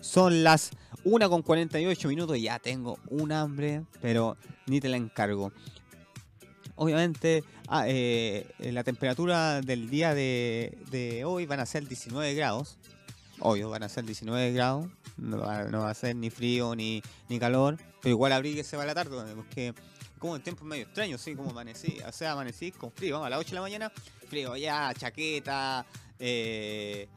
Son 0.00 0.42
las 0.42 0.70
1 1.04 1.28
con 1.28 1.42
48 1.42 2.08
minutos 2.08 2.36
y 2.38 2.42
ya 2.42 2.58
tengo 2.58 2.98
un 3.08 3.32
hambre, 3.32 3.82
pero 4.00 4.36
ni 4.66 4.80
te 4.80 4.88
la 4.88 4.96
encargo 4.96 5.52
obviamente 6.80 7.44
ah, 7.68 7.84
eh, 7.86 8.46
la 8.58 8.82
temperatura 8.82 9.60
del 9.60 9.90
día 9.90 10.14
de, 10.14 11.22
hoy 11.26 11.44
van 11.44 11.60
a 11.60 11.66
ser 11.66 11.86
19 11.86 12.34
grados. 12.34 12.78
Obvio, 13.38 13.68
van 13.68 13.82
a 13.82 13.88
ser 13.88 14.04
19 14.04 14.52
grados. 14.52 14.86
No 15.18 15.38
va, 15.38 15.90
a 15.90 15.94
ser 15.94 16.16
ni 16.16 16.30
frío 16.30 16.74
ni, 16.74 17.02
ni 17.28 17.38
calor. 17.38 17.76
Pero 18.00 18.14
igual 18.14 18.32
abríguese 18.32 18.78
va 18.78 18.86
la 18.86 18.94
tarde, 18.94 19.34
porque 19.34 19.74
como 20.18 20.36
el 20.36 20.42
tiempo 20.42 20.64
es 20.64 20.68
medio 20.68 20.84
extraño, 20.84 21.18
sí, 21.18 21.34
como 21.36 21.50
amanecí. 21.50 21.98
O 22.06 22.12
sea, 22.12 22.32
amanecí 22.32 22.72
con 22.72 22.90
frío. 22.90 23.16
Vamos 23.16 23.26
a 23.26 23.30
las 23.30 23.40
8 23.40 23.50
de 23.50 23.54
la 23.56 23.60
mañana, 23.60 23.92
frío 24.28 24.56
ya, 24.56 24.94
chaqueta, 24.94 25.84
eh, 26.18 27.08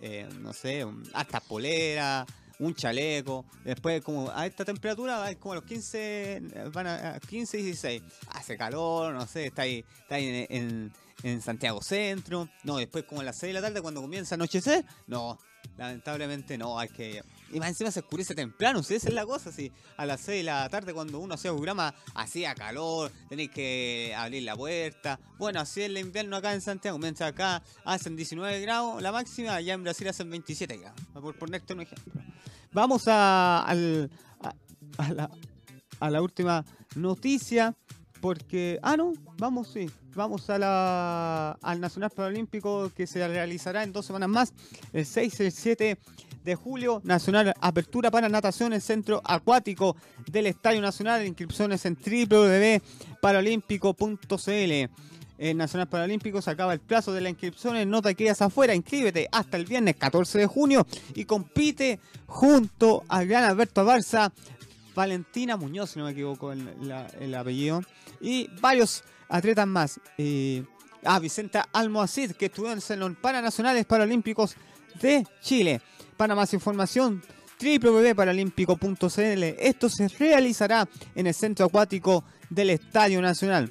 eh, 0.00 0.28
no 0.40 0.52
sé, 0.52 0.86
hasta 1.12 1.40
polera 1.40 2.24
un 2.58 2.74
chaleco. 2.74 3.44
Después, 3.64 4.02
como 4.02 4.30
a 4.30 4.46
esta 4.46 4.64
temperatura, 4.64 5.34
como 5.38 5.52
a 5.52 5.56
los 5.56 5.64
15, 5.64 6.70
van 6.72 6.86
a, 6.86 7.20
15, 7.20 7.58
16. 7.58 8.02
Hace 8.32 8.56
calor, 8.56 9.14
no 9.14 9.26
sé, 9.26 9.46
está 9.46 9.62
ahí, 9.62 9.84
está 10.00 10.16
ahí 10.16 10.46
en, 10.48 10.92
en, 11.22 11.42
Santiago 11.42 11.82
Centro. 11.82 12.48
No, 12.64 12.78
después, 12.78 13.04
como 13.04 13.20
a 13.20 13.24
las 13.24 13.38
6 13.38 13.50
de 13.50 13.60
la 13.60 13.66
tarde, 13.66 13.80
cuando 13.80 14.00
comienza 14.00 14.34
a 14.34 14.36
anochecer, 14.36 14.84
no, 15.06 15.38
lamentablemente 15.76 16.58
no, 16.58 16.78
hay 16.78 16.88
que. 16.88 17.22
Y 17.50 17.60
más 17.60 17.70
encima 17.70 17.90
se 17.90 18.00
oscurece 18.00 18.34
temprano, 18.34 18.82
si 18.82 18.94
esa 18.94 19.08
es 19.08 19.14
la 19.14 19.24
cosa, 19.24 19.50
si 19.50 19.72
a 19.96 20.04
las 20.04 20.20
6 20.20 20.38
de 20.38 20.42
la 20.44 20.68
tarde 20.68 20.92
cuando 20.92 21.18
uno 21.18 21.34
hacía 21.34 21.50
programa 21.52 21.94
hacía 22.14 22.54
calor, 22.54 23.10
tenéis 23.28 23.50
que 23.50 24.14
abrir 24.14 24.42
la 24.42 24.54
puerta. 24.54 25.18
Bueno, 25.38 25.60
así 25.60 25.80
es 25.80 25.86
el 25.86 25.96
invierno 25.96 26.36
acá 26.36 26.52
en 26.52 26.60
Santiago, 26.60 26.98
mientras 26.98 27.30
acá 27.30 27.62
hacen 27.84 28.16
19 28.16 28.60
grados 28.60 29.00
la 29.00 29.12
máxima, 29.12 29.54
allá 29.54 29.74
en 29.74 29.82
Brasil 29.82 30.08
hacen 30.08 30.28
27 30.28 30.76
grados, 30.76 31.00
por 31.14 31.34
ponerte 31.38 31.72
un 31.72 31.80
ejemplo. 31.80 32.27
Vamos 32.72 33.04
a, 33.06 33.74
la, 36.00 36.22
última 36.22 36.64
noticia. 36.96 37.76
Porque, 38.20 38.80
ah, 38.82 38.96
no, 38.96 39.12
vamos, 39.36 39.68
sí, 39.68 39.88
vamos 40.16 40.50
a 40.50 40.58
la, 40.58 41.52
al 41.62 41.80
Nacional 41.80 42.10
Paralímpico 42.10 42.90
que 42.92 43.06
se 43.06 43.28
realizará 43.28 43.84
en 43.84 43.92
dos 43.92 44.06
semanas 44.06 44.28
más, 44.28 44.52
el 44.92 45.06
6 45.06 45.38
y 45.38 45.44
el 45.44 45.52
7 45.52 45.96
de 46.42 46.54
julio, 46.56 47.00
Nacional 47.04 47.54
Apertura 47.60 48.10
para 48.10 48.28
Natación 48.28 48.72
en 48.72 48.80
Centro 48.80 49.22
Acuático 49.24 49.94
del 50.26 50.46
Estadio 50.46 50.80
Nacional, 50.80 51.24
inscripciones 51.24 51.86
en 51.86 51.94
www.paralímpico.cl 51.94 54.90
el 55.38 55.56
Nacional 55.56 55.88
Paralímpico 55.88 56.42
se 56.42 56.50
acaba 56.50 56.72
el 56.72 56.80
plazo 56.80 57.12
de 57.12 57.20
la 57.20 57.30
inscripción. 57.30 57.88
No 57.88 58.02
te 58.02 58.14
quedas 58.14 58.42
afuera. 58.42 58.74
Inscríbete 58.74 59.28
hasta 59.30 59.56
el 59.56 59.64
viernes 59.64 59.96
14 59.96 60.38
de 60.38 60.46
junio 60.46 60.86
y 61.14 61.24
compite 61.24 62.00
junto 62.26 63.04
al 63.08 63.26
gran 63.26 63.44
Alberto 63.44 63.86
Barça, 63.86 64.32
Valentina 64.94 65.56
Muñoz, 65.56 65.90
si 65.90 65.98
no 66.00 66.06
me 66.06 66.10
equivoco 66.10 66.52
el, 66.52 67.34
apellido, 67.34 67.82
y 68.20 68.50
varios 68.60 69.04
atletas 69.28 69.66
más. 69.66 70.00
Eh, 70.18 70.64
ah, 71.04 71.20
Vicenta 71.20 71.68
Almoacid, 71.72 72.32
que 72.32 72.46
estudió 72.46 72.72
en 72.72 73.00
los 73.00 73.16
Paranacionales 73.16 73.86
Paralímpicos 73.86 74.56
de 75.00 75.24
Chile. 75.40 75.80
Para 76.16 76.34
más 76.34 76.52
información, 76.52 77.22
www.paralímpico.cl. 77.60 79.42
Esto 79.58 79.88
se 79.88 80.08
realizará 80.08 80.88
en 81.14 81.28
el 81.28 81.34
Centro 81.34 81.66
Acuático 81.66 82.24
del 82.50 82.70
Estadio 82.70 83.22
Nacional. 83.22 83.70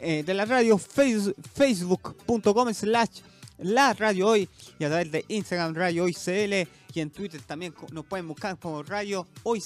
eh, 0.00 0.24
de 0.24 0.34
la 0.34 0.44
radio 0.44 0.78
facebook.com 0.78 2.74
slash 2.74 3.20
la 3.58 3.94
radio 3.94 4.28
hoy 4.28 4.48
y 4.78 4.84
a 4.84 4.88
través 4.88 5.10
de 5.10 5.24
Instagram 5.28 5.74
Radio 5.74 6.04
Hoy 6.04 6.12
CL 6.12 6.68
y 6.96 7.00
en 7.00 7.10
Twitter 7.10 7.40
también 7.42 7.74
nos 7.92 8.06
pueden 8.06 8.26
buscar 8.26 8.58
como 8.58 8.82
Radio 8.82 9.26
Hoy. 9.42 9.62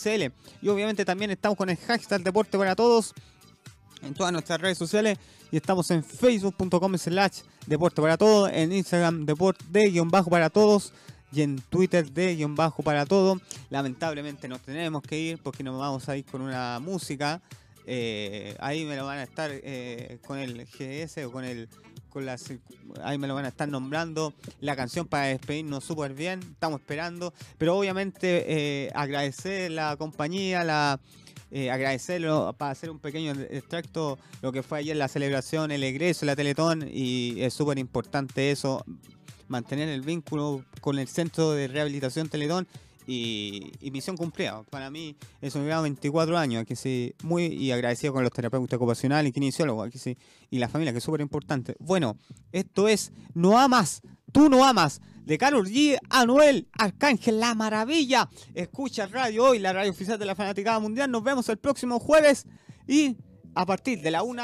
Y 0.61 0.69
obviamente 0.69 1.05
también 1.05 1.31
estamos 1.31 1.57
con 1.57 1.71
el 1.71 1.77
hashtag 1.77 2.23
Deporte 2.23 2.59
para 2.59 2.75
Todos 2.75 3.15
en 4.03 4.15
todas 4.15 4.33
nuestras 4.33 4.61
redes 4.61 4.79
sociales 4.79 5.19
y 5.53 5.57
estamos 5.57 5.91
en 5.91 6.03
facebook.com 6.03 6.97
slash 6.97 7.43
Deporte 7.67 8.03
para 8.03 8.17
Todos, 8.17 8.51
en 8.53 8.73
Instagram 8.73 9.27
Deporte 9.27 9.65
de 9.69 9.91
guion 9.91 10.09
bajo 10.09 10.31
para 10.31 10.51
todos 10.51 10.93
y 11.33 11.43
en 11.43 11.61
Twitter 11.61 12.11
de 12.11 12.35
guion 12.35 12.57
bajo 12.57 12.83
para 12.83 13.07
todo. 13.07 13.41
Lamentablemente 13.69 14.49
nos 14.49 14.61
tenemos 14.63 15.03
que 15.03 15.19
ir 15.19 15.39
porque 15.39 15.63
nos 15.63 15.79
vamos 15.79 16.09
a 16.09 16.17
ir 16.17 16.25
con 16.25 16.41
una 16.41 16.81
música. 16.81 17.41
Eh, 17.87 18.57
ahí 18.59 18.85
me 18.85 18.97
lo 18.97 19.07
van 19.07 19.19
a 19.19 19.23
estar 19.23 19.51
eh, 19.53 20.19
con 20.27 20.39
el 20.39 20.67
GS 20.67 21.25
o 21.27 21.31
con 21.31 21.45
el 21.45 21.69
con 22.11 22.27
las 22.27 22.53
ahí 23.03 23.19
me 23.19 23.27
lo 23.27 23.35
van 23.35 23.45
a 23.45 23.49
estar 23.49 23.69
nombrando. 23.69 24.35
La 24.61 24.77
canción 24.77 25.07
para 25.07 25.27
despedirnos 25.27 25.85
súper 25.85 26.15
bien 26.15 26.41
estamos 26.41 26.81
esperando. 26.81 27.33
Pero 27.57 27.77
obviamente 27.77 28.45
eh, 28.87 28.91
agradecer 28.95 29.71
la 29.71 29.97
compañía 29.97 30.65
la 30.65 31.01
eh, 31.53 31.71
agradecerlo 31.71 32.55
para 32.57 32.71
hacer 32.71 32.91
un 32.91 33.01
pequeño 33.01 33.33
extracto 33.33 34.19
lo 34.41 34.53
que 34.53 34.63
fue 34.63 34.79
ayer 34.79 34.97
la 34.97 35.09
celebración 35.09 35.73
el 35.73 35.83
egreso 35.83 36.25
la 36.25 36.37
Teletón 36.37 36.89
y 36.89 37.43
es 37.43 37.55
súper 37.55 37.77
importante 37.79 38.53
eso 38.53 38.85
mantener 39.49 39.89
el 39.89 40.03
vínculo 40.03 40.65
con 40.81 41.01
el 41.01 41.09
centro 41.09 41.51
de 41.51 41.67
rehabilitación 41.67 42.29
Teletón 42.29 42.69
y, 43.07 43.73
misión 43.93 44.17
cumplida. 44.17 44.63
Para 44.71 44.91
mí 44.91 45.17
es 45.41 45.55
un 45.55 45.67
grado 45.67 45.83
24 45.83 46.39
años, 46.39 46.65
que 46.65 46.77
sí, 46.77 47.15
muy 47.23 47.47
y 47.47 47.73
agradecido 47.73 48.13
con 48.13 48.23
los 48.23 48.33
terapeutas 48.33 48.77
ocupacionales 48.77 49.31
y 49.31 49.33
kinesiólogos, 49.33 49.89
aquí 49.89 49.99
sí, 49.99 50.17
y 50.51 50.59
la 50.59 50.69
familia, 50.69 50.93
que 50.93 50.99
es 50.99 51.05
súper 51.05 51.21
importante. 51.21 51.77
Bueno, 51.79 52.17
esto 52.53 52.89
es 52.89 53.13
No 53.35 53.59
Amas, 53.59 54.03
Tú 54.33 54.49
No 54.49 54.65
Amas, 54.65 55.01
de 55.25 55.39
Carol 55.39 55.67
G, 55.67 55.99
Anuel, 56.09 56.69
Arcángel, 56.73 57.41
La 57.41 57.55
Maravilla. 57.55 58.29
Escucha 58.55 59.07
Radio 59.07 59.47
Hoy, 59.47 59.59
la 59.59 59.73
radio 59.73 59.91
oficial 59.91 60.19
de 60.19 60.27
la 60.27 60.35
Fanaticada 60.35 60.79
Mundial. 60.79 61.11
Nos 61.11 61.23
vemos 61.23 61.49
el 61.49 61.59
próximo 61.59 61.99
jueves 61.99 62.47
y 62.87 63.17
a 63.55 63.67
partir 63.67 64.01
de 64.01 64.11
la 64.11 64.23
una 64.23 64.39